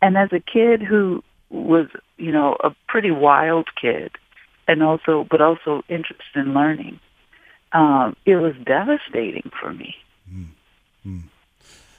And 0.00 0.16
as 0.16 0.30
a 0.32 0.40
kid 0.40 0.80
who 0.80 1.22
was 1.50 1.88
you 2.16 2.32
know 2.32 2.56
a 2.64 2.74
pretty 2.88 3.10
wild 3.10 3.68
kid 3.80 4.12
and 4.66 4.82
also 4.82 5.26
but 5.30 5.42
also 5.42 5.82
interested 5.90 6.36
in 6.36 6.54
learning 6.54 6.98
um, 7.72 8.16
it 8.24 8.36
was 8.36 8.54
devastating 8.64 9.50
for 9.60 9.74
me 9.74 9.94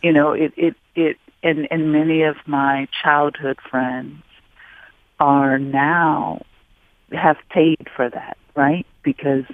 you 0.02 0.14
know, 0.14 0.34
it, 0.34 0.54
it, 0.56 0.76
it, 0.96 1.18
and, 1.44 1.68
and 1.72 1.92
many 1.92 2.24
of 2.24 2.36
my 2.46 2.88
childhood 3.04 3.60
friends 3.70 4.24
are 5.20 5.58
now 5.58 6.44
have 7.12 7.38
paid 7.50 7.88
for 7.96 8.10
that, 8.10 8.38
right? 8.56 8.86
Because 9.04 9.46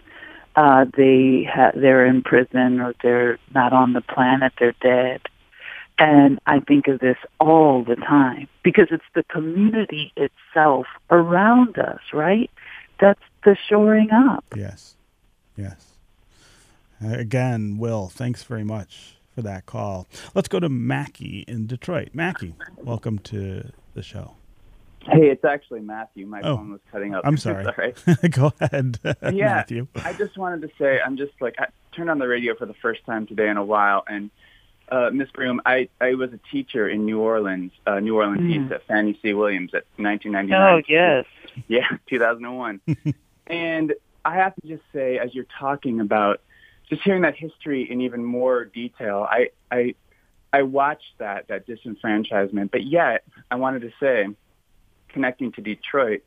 uh, 0.55 0.85
they 0.95 1.47
ha- 1.51 1.71
they're 1.75 2.05
in 2.05 2.21
prison 2.21 2.79
or 2.79 2.93
they're 3.01 3.37
not 3.53 3.73
on 3.73 3.93
the 3.93 4.01
planet, 4.01 4.53
they're 4.59 4.75
dead. 4.81 5.21
And 5.99 6.39
I 6.47 6.59
think 6.59 6.87
of 6.87 6.99
this 6.99 7.17
all 7.39 7.83
the 7.83 7.95
time 7.95 8.47
because 8.63 8.87
it's 8.89 9.03
the 9.13 9.23
community 9.23 10.11
itself 10.17 10.87
around 11.11 11.77
us, 11.77 11.99
right? 12.11 12.49
That's 12.99 13.21
the 13.45 13.55
shoring 13.69 14.09
up. 14.11 14.43
Yes. 14.55 14.95
Yes. 15.55 15.93
Uh, 17.03 17.09
again, 17.09 17.77
Will, 17.77 18.07
thanks 18.07 18.43
very 18.43 18.63
much 18.63 19.17
for 19.33 19.41
that 19.41 19.65
call. 19.65 20.07
Let's 20.35 20.47
go 20.47 20.59
to 20.59 20.69
Mackie 20.69 21.43
in 21.47 21.67
Detroit. 21.67 22.09
Mackie, 22.13 22.55
welcome 22.77 23.19
to 23.19 23.69
the 23.93 24.03
show. 24.03 24.35
Hey, 25.05 25.29
it's 25.29 25.43
actually 25.43 25.81
Matthew. 25.81 26.25
My 26.25 26.39
Oh, 26.41 26.57
phone 26.57 26.71
was 26.71 26.79
cutting 26.91 27.13
up. 27.13 27.25
I'm 27.25 27.37
sorry. 27.37 27.65
Sorry. 27.65 27.93
go 28.29 28.53
ahead, 28.61 28.99
Yeah, 29.03 29.11
Matthew. 29.55 29.87
I 29.95 30.13
just 30.13 30.37
wanted 30.37 30.61
to 30.61 30.69
say 30.79 30.99
I'm 31.05 31.17
just 31.17 31.33
like 31.41 31.55
I 31.59 31.67
turned 31.95 32.09
on 32.09 32.19
the 32.19 32.27
radio 32.27 32.55
for 32.55 32.65
the 32.65 32.73
first 32.75 33.05
time 33.05 33.27
today 33.27 33.49
in 33.49 33.57
a 33.57 33.65
while, 33.65 34.03
and 34.07 34.29
uh, 34.89 35.09
Miss 35.11 35.29
Broom, 35.31 35.61
I 35.65 35.89
I 35.99 36.13
was 36.13 36.31
a 36.31 36.39
teacher 36.51 36.87
in 36.87 37.05
New 37.05 37.19
Orleans, 37.19 37.71
uh, 37.85 37.99
New 37.99 38.15
Orleans 38.15 38.41
Mm. 38.41 38.63
East 38.65 38.71
at 38.73 38.85
Fannie 38.87 39.17
C. 39.21 39.33
Williams 39.33 39.73
at 39.73 39.83
1999. 39.97 40.61
Oh 40.61 40.81
yes. 40.87 41.25
Yeah, 41.67 41.87
2001. 42.07 42.81
and 43.47 43.93
I 44.25 44.35
have 44.35 44.55
to 44.55 44.67
just 44.67 44.83
say, 44.93 45.17
as 45.19 45.35
you're 45.35 45.45
talking 45.59 45.99
about 45.99 46.39
just 46.93 47.03
hearing 47.03 47.23
that 47.23 47.35
history 47.35 47.89
in 47.89 48.01
even 48.01 48.23
more 48.23 48.65
detail, 48.65 49.25
I, 49.29 49.49
I, 49.71 49.95
I 50.51 50.61
watched 50.61 51.17
that 51.17 51.47
that 51.47 51.67
disenfranchisement, 51.67 52.69
but 52.71 52.83
yet 52.83 53.23
I 53.49 53.55
wanted 53.55 53.81
to 53.81 53.91
say, 53.99 54.27
connecting 55.09 55.51
to 55.53 55.61
Detroit, 55.61 56.23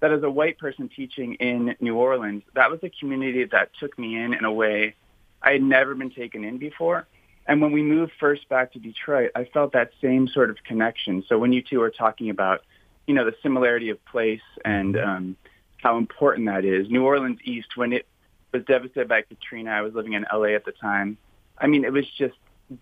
that 0.00 0.12
as 0.12 0.22
a 0.22 0.30
white 0.30 0.58
person 0.58 0.88
teaching 0.88 1.34
in 1.34 1.76
New 1.80 1.96
Orleans, 1.96 2.42
that 2.54 2.70
was 2.70 2.80
a 2.82 2.90
community 2.90 3.44
that 3.44 3.70
took 3.78 3.98
me 3.98 4.16
in 4.16 4.34
in 4.34 4.44
a 4.44 4.52
way 4.52 4.94
I 5.42 5.52
had 5.52 5.62
never 5.62 5.94
been 5.94 6.10
taken 6.10 6.42
in 6.44 6.58
before. 6.58 7.06
And 7.46 7.62
when 7.62 7.72
we 7.72 7.82
moved 7.82 8.12
first 8.18 8.48
back 8.48 8.72
to 8.72 8.78
Detroit, 8.78 9.30
I 9.34 9.44
felt 9.44 9.72
that 9.72 9.92
same 10.02 10.28
sort 10.28 10.50
of 10.50 10.56
connection. 10.64 11.24
So 11.28 11.38
when 11.38 11.52
you 11.52 11.62
two 11.62 11.80
are 11.80 11.90
talking 11.90 12.28
about, 12.30 12.62
you 13.06 13.14
know, 13.14 13.24
the 13.24 13.34
similarity 13.42 13.90
of 13.90 14.04
place 14.04 14.42
and 14.64 14.98
um, 14.98 15.36
how 15.78 15.96
important 15.96 16.46
that 16.46 16.64
is, 16.64 16.90
New 16.90 17.04
Orleans 17.04 17.38
East, 17.44 17.76
when 17.76 17.92
it 17.92 18.06
was 18.52 18.64
devastated 18.64 19.08
by 19.08 19.22
Katrina, 19.22 19.70
I 19.70 19.82
was 19.82 19.94
living 19.94 20.14
in 20.14 20.26
LA 20.32 20.54
at 20.54 20.64
the 20.64 20.72
time. 20.72 21.18
I 21.58 21.66
mean, 21.66 21.84
it 21.84 21.92
was 21.92 22.06
just 22.16 22.34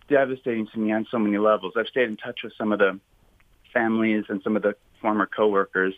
devastating 0.08 0.66
to 0.68 0.78
me 0.78 0.92
on 0.92 1.06
so 1.10 1.18
many 1.18 1.38
levels. 1.38 1.74
I've 1.76 1.86
stayed 1.86 2.08
in 2.08 2.16
touch 2.16 2.40
with 2.42 2.52
some 2.58 2.72
of 2.72 2.78
the 2.78 2.98
families 3.72 4.24
and 4.28 4.42
some 4.42 4.56
of 4.56 4.62
the 4.62 4.74
former 5.00 5.26
coworkers. 5.26 5.94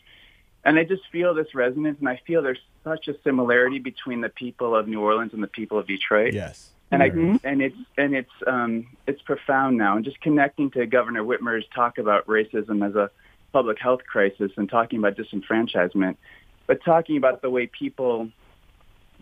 And 0.64 0.78
I 0.78 0.84
just 0.84 1.02
feel 1.10 1.34
this 1.34 1.54
resonance, 1.54 1.98
and 2.00 2.08
I 2.08 2.20
feel 2.26 2.42
there's 2.42 2.60
such 2.84 3.08
a 3.08 3.14
similarity 3.22 3.78
between 3.78 4.20
the 4.20 4.28
people 4.28 4.74
of 4.74 4.88
New 4.88 5.00
Orleans 5.00 5.32
and 5.32 5.42
the 5.42 5.48
people 5.48 5.78
of 5.78 5.86
Detroit. 5.86 6.34
Yes. 6.34 6.70
And 6.90 7.02
mm-hmm. 7.02 7.46
I 7.46 7.50
and 7.50 7.62
it's 7.62 7.76
and 7.96 8.14
it's 8.14 8.32
um, 8.46 8.86
it's 9.06 9.20
profound 9.22 9.76
now. 9.76 9.96
And 9.96 10.04
just 10.04 10.20
connecting 10.20 10.70
to 10.72 10.86
Governor 10.86 11.22
Whitmer's 11.22 11.64
talk 11.74 11.98
about 11.98 12.26
racism 12.26 12.86
as 12.86 12.94
a 12.94 13.10
public 13.52 13.78
health 13.78 14.00
crisis 14.04 14.52
and 14.56 14.68
talking 14.68 14.98
about 14.98 15.16
disenfranchisement, 15.16 16.16
but 16.66 16.82
talking 16.84 17.16
about 17.16 17.42
the 17.42 17.50
way 17.50 17.66
people 17.66 18.30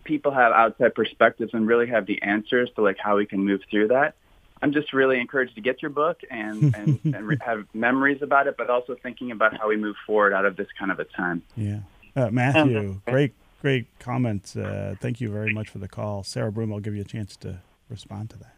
people 0.07 0.33
have 0.33 0.53
outside 0.53 0.95
perspectives 0.95 1.53
and 1.53 1.67
really 1.67 1.87
have 1.89 2.07
the 2.07 2.21
answers 2.23 2.71
to 2.77 2.83
like 2.83 2.97
how 2.99 3.17
we 3.17 3.27
can 3.27 3.45
move 3.45 3.61
through 3.71 3.89
that. 3.89 4.15
I'm 4.63 4.73
just 4.73 4.95
really 4.95 5.21
encouraged 5.21 5.55
to 5.57 5.61
get 5.61 5.83
your 5.83 5.91
book 5.91 6.21
and 6.31 6.75
and, 6.75 7.01
and 7.15 7.27
re- 7.27 7.39
have 7.45 7.65
memories 7.75 8.23
about 8.23 8.47
it, 8.47 8.57
but 8.57 8.71
also 8.71 8.97
thinking 9.03 9.31
about 9.31 9.57
how 9.59 9.69
we 9.69 9.77
move 9.77 9.97
forward 10.07 10.33
out 10.33 10.47
of 10.47 10.57
this 10.57 10.69
kind 10.79 10.91
of 10.91 10.99
a 10.99 11.05
time. 11.05 11.43
Yeah, 11.57 11.81
uh, 12.15 12.31
Matthew, 12.31 13.01
great 13.07 13.35
great 13.61 13.87
comments. 13.99 14.57
Uh, 14.57 14.95
thank 15.01 15.21
you 15.21 15.31
very 15.31 15.53
much 15.53 15.69
for 15.69 15.79
the 15.79 15.89
call, 15.89 16.23
Sarah 16.23 16.53
Broom. 16.53 16.73
I'll 16.73 16.81
give 16.81 16.95
you 16.95 17.03
a 17.03 17.05
chance 17.05 17.37
to 17.39 17.61
respond 17.91 18.31
to 18.31 18.39
that. 18.39 18.55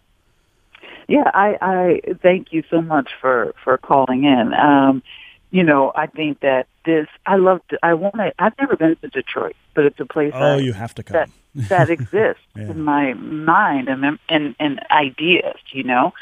Yeah, 1.09 1.31
I, 1.33 1.57
I 1.63 2.01
thank 2.23 2.53
you 2.53 2.63
so 2.71 2.83
much 2.83 3.09
for 3.21 3.55
for 3.65 3.79
calling 3.79 4.25
in. 4.25 4.53
Um, 4.55 5.03
you 5.51 5.65
know, 5.65 5.93
I 5.95 6.07
think 6.07 6.41
that 6.41 6.67
this 6.85 7.07
I 7.27 7.37
love. 7.37 7.61
to, 7.69 7.79
I 7.83 7.95
want 7.95 8.17
to. 8.17 8.33
I've 8.39 8.53
never 8.59 8.77
been 8.77 8.97
to 8.97 9.09
Detroit, 9.09 9.57
but 9.75 9.85
it's 9.85 9.99
a 10.01 10.05
place. 10.05 10.33
Oh, 10.35 10.57
that, 10.57 10.63
you 10.63 10.73
have 10.73 10.95
to 10.97 11.03
come. 11.03 11.15
That, 11.15 11.69
that 11.69 11.91
exists 11.99 12.43
yeah. 12.55 12.71
in 12.71 12.83
my 12.83 13.15
mind 13.15 13.89
and, 13.89 14.19
and 14.29 14.55
and 14.59 14.81
ideas. 14.91 15.57
You 15.73 15.85
know, 15.85 16.13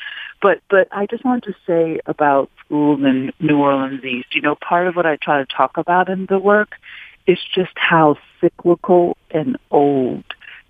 but 0.40 0.60
but 0.70 0.88
I 0.92 1.06
just 1.06 1.24
wanted 1.24 1.44
to 1.44 1.54
say 1.66 2.00
about 2.06 2.50
schools 2.64 3.00
in 3.00 3.32
New 3.40 3.58
Orleans 3.58 4.04
East. 4.04 4.34
You 4.34 4.42
know, 4.42 4.54
part 4.54 4.86
of 4.86 4.94
what 4.94 5.06
I 5.06 5.16
try 5.16 5.38
to 5.38 5.46
talk 5.46 5.76
about 5.76 6.08
in 6.08 6.26
the 6.26 6.38
work 6.38 6.76
is 7.26 7.38
just 7.54 7.72
how 7.74 8.16
cyclical 8.40 9.16
and 9.30 9.56
old 9.72 10.24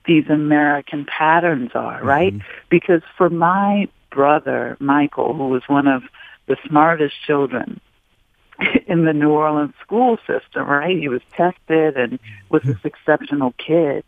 these 0.07 0.29
American 0.31 1.05
patterns 1.05 1.73
are. 1.75 2.03
Right? 2.03 2.33
Mm-hmm. 2.33 2.49
Because 2.71 3.03
for 3.19 3.29
my 3.29 3.89
brother 4.11 4.79
Michael, 4.81 5.35
who 5.35 5.49
was 5.49 5.63
one 5.67 5.87
of 5.87 6.05
the 6.47 6.57
smartest 6.67 7.15
children 7.27 7.81
in 8.87 9.05
the 9.05 9.13
New 9.13 9.31
Orleans 9.31 9.75
school 9.83 10.19
system, 10.27 10.67
right? 10.69 10.97
He 10.97 11.09
was 11.09 11.23
tested 11.37 11.97
and 11.97 12.19
was 12.49 12.63
this 12.63 12.79
exceptional 12.85 13.55
kid. 13.59 14.05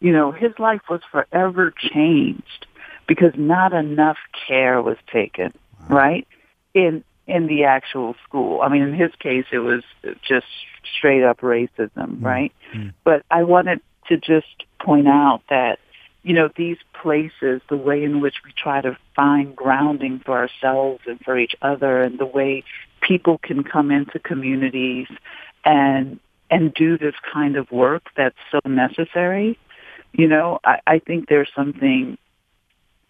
You 0.00 0.12
know, 0.12 0.32
his 0.32 0.52
life 0.58 0.82
was 0.88 1.00
forever 1.10 1.72
changed 1.76 2.66
because 3.06 3.32
not 3.36 3.72
enough 3.72 4.16
care 4.46 4.80
was 4.80 4.96
taken, 5.12 5.52
right? 5.88 6.26
In 6.74 7.04
in 7.26 7.46
the 7.46 7.64
actual 7.64 8.16
school. 8.26 8.60
I 8.60 8.68
mean, 8.68 8.82
in 8.82 8.94
his 8.94 9.12
case, 9.20 9.44
it 9.52 9.58
was 9.58 9.82
just 10.26 10.46
straight 10.96 11.22
up 11.22 11.40
racism, 11.40 11.90
mm-hmm. 11.96 12.26
right? 12.26 12.52
Mm-hmm. 12.74 12.88
But 13.04 13.24
I 13.30 13.44
wanted 13.44 13.80
to 14.08 14.16
just 14.16 14.64
point 14.80 15.06
out 15.06 15.42
that 15.50 15.78
you 16.22 16.34
know, 16.34 16.50
these 16.54 16.76
places, 17.02 17.62
the 17.70 17.76
way 17.76 18.04
in 18.04 18.20
which 18.20 18.36
we 18.44 18.52
try 18.52 18.80
to 18.80 18.96
find 19.16 19.56
grounding 19.56 20.20
for 20.24 20.36
ourselves 20.36 21.00
and 21.06 21.18
for 21.20 21.38
each 21.38 21.54
other 21.62 22.02
and 22.02 22.18
the 22.18 22.26
way 22.26 22.62
people 23.00 23.38
can 23.38 23.64
come 23.64 23.90
into 23.90 24.18
communities 24.18 25.06
and 25.64 26.18
and 26.50 26.74
do 26.74 26.98
this 26.98 27.14
kind 27.32 27.56
of 27.56 27.70
work 27.70 28.02
that's 28.16 28.36
so 28.50 28.58
necessary. 28.68 29.56
You 30.12 30.26
know, 30.26 30.58
I, 30.64 30.80
I 30.84 30.98
think 30.98 31.28
there's 31.28 31.50
something 31.54 32.18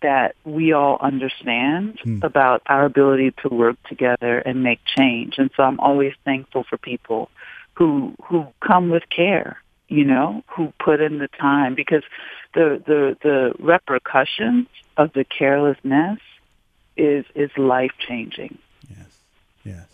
that 0.02 0.34
we 0.44 0.72
all 0.72 0.98
understand 1.00 1.98
hmm. 2.02 2.18
about 2.22 2.62
our 2.66 2.84
ability 2.84 3.32
to 3.42 3.48
work 3.48 3.76
together 3.88 4.38
and 4.38 4.62
make 4.62 4.80
change. 4.84 5.34
And 5.38 5.50
so 5.56 5.62
I'm 5.62 5.80
always 5.80 6.12
thankful 6.24 6.64
for 6.68 6.76
people 6.76 7.30
who 7.74 8.14
who 8.28 8.46
come 8.60 8.90
with 8.90 9.04
care 9.08 9.58
you 9.90 10.04
know, 10.04 10.42
who 10.46 10.72
put 10.82 11.00
in 11.00 11.18
the 11.18 11.28
time 11.28 11.74
because 11.74 12.04
the 12.54 12.82
the 12.86 13.16
the 13.22 13.52
repercussions 13.58 14.68
of 14.96 15.12
the 15.12 15.24
carelessness 15.24 16.20
is 16.96 17.26
is 17.34 17.50
life 17.58 17.90
changing. 18.08 18.56
Yes. 19.64 19.86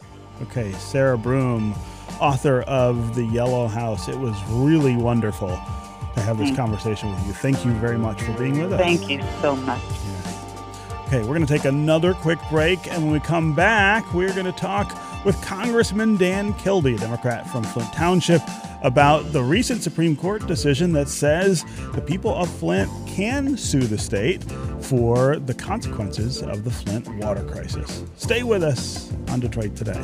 Okay, 0.42 0.72
Sarah 0.72 1.18
Broom, 1.18 1.74
author 2.20 2.62
of 2.62 3.14
The 3.14 3.24
Yellow 3.24 3.66
House. 3.66 4.08
It 4.08 4.18
was 4.18 4.36
really 4.48 4.96
wonderful 4.96 5.48
to 5.48 6.20
have 6.20 6.38
this 6.38 6.50
mm. 6.50 6.56
conversation 6.56 7.10
with 7.10 7.26
you. 7.26 7.32
Thank 7.32 7.64
you 7.64 7.72
very 7.72 7.98
much 7.98 8.22
for 8.22 8.32
being 8.32 8.60
with 8.60 8.72
us. 8.72 8.80
Thank 8.80 9.08
you 9.08 9.22
so 9.40 9.56
much. 9.56 9.82
Okay, 11.06 11.20
we're 11.20 11.36
going 11.36 11.46
to 11.46 11.52
take 11.52 11.64
another 11.64 12.14
quick 12.14 12.40
break, 12.50 12.90
and 12.90 13.04
when 13.04 13.12
we 13.12 13.20
come 13.20 13.54
back, 13.54 14.12
we're 14.12 14.32
going 14.32 14.46
to 14.46 14.52
talk 14.52 14.92
with 15.24 15.40
Congressman 15.40 16.16
Dan 16.16 16.52
Kildee, 16.54 16.96
Democrat 16.96 17.48
from 17.48 17.62
Flint 17.62 17.92
Township, 17.92 18.42
about 18.82 19.32
the 19.32 19.42
recent 19.42 19.82
Supreme 19.82 20.16
Court 20.16 20.46
decision 20.46 20.92
that 20.92 21.08
says 21.08 21.64
the 21.94 22.00
people 22.00 22.34
of 22.34 22.48
Flint 22.48 22.90
can 23.06 23.56
sue 23.56 23.80
the 23.80 23.98
state 23.98 24.42
for 24.80 25.36
the 25.36 25.54
consequences 25.54 26.42
of 26.42 26.64
the 26.64 26.70
Flint 26.70 27.08
water 27.16 27.44
crisis. 27.44 28.04
Stay 28.16 28.42
with 28.42 28.62
us 28.62 29.12
on 29.28 29.40
Detroit 29.40 29.74
Today. 29.76 30.02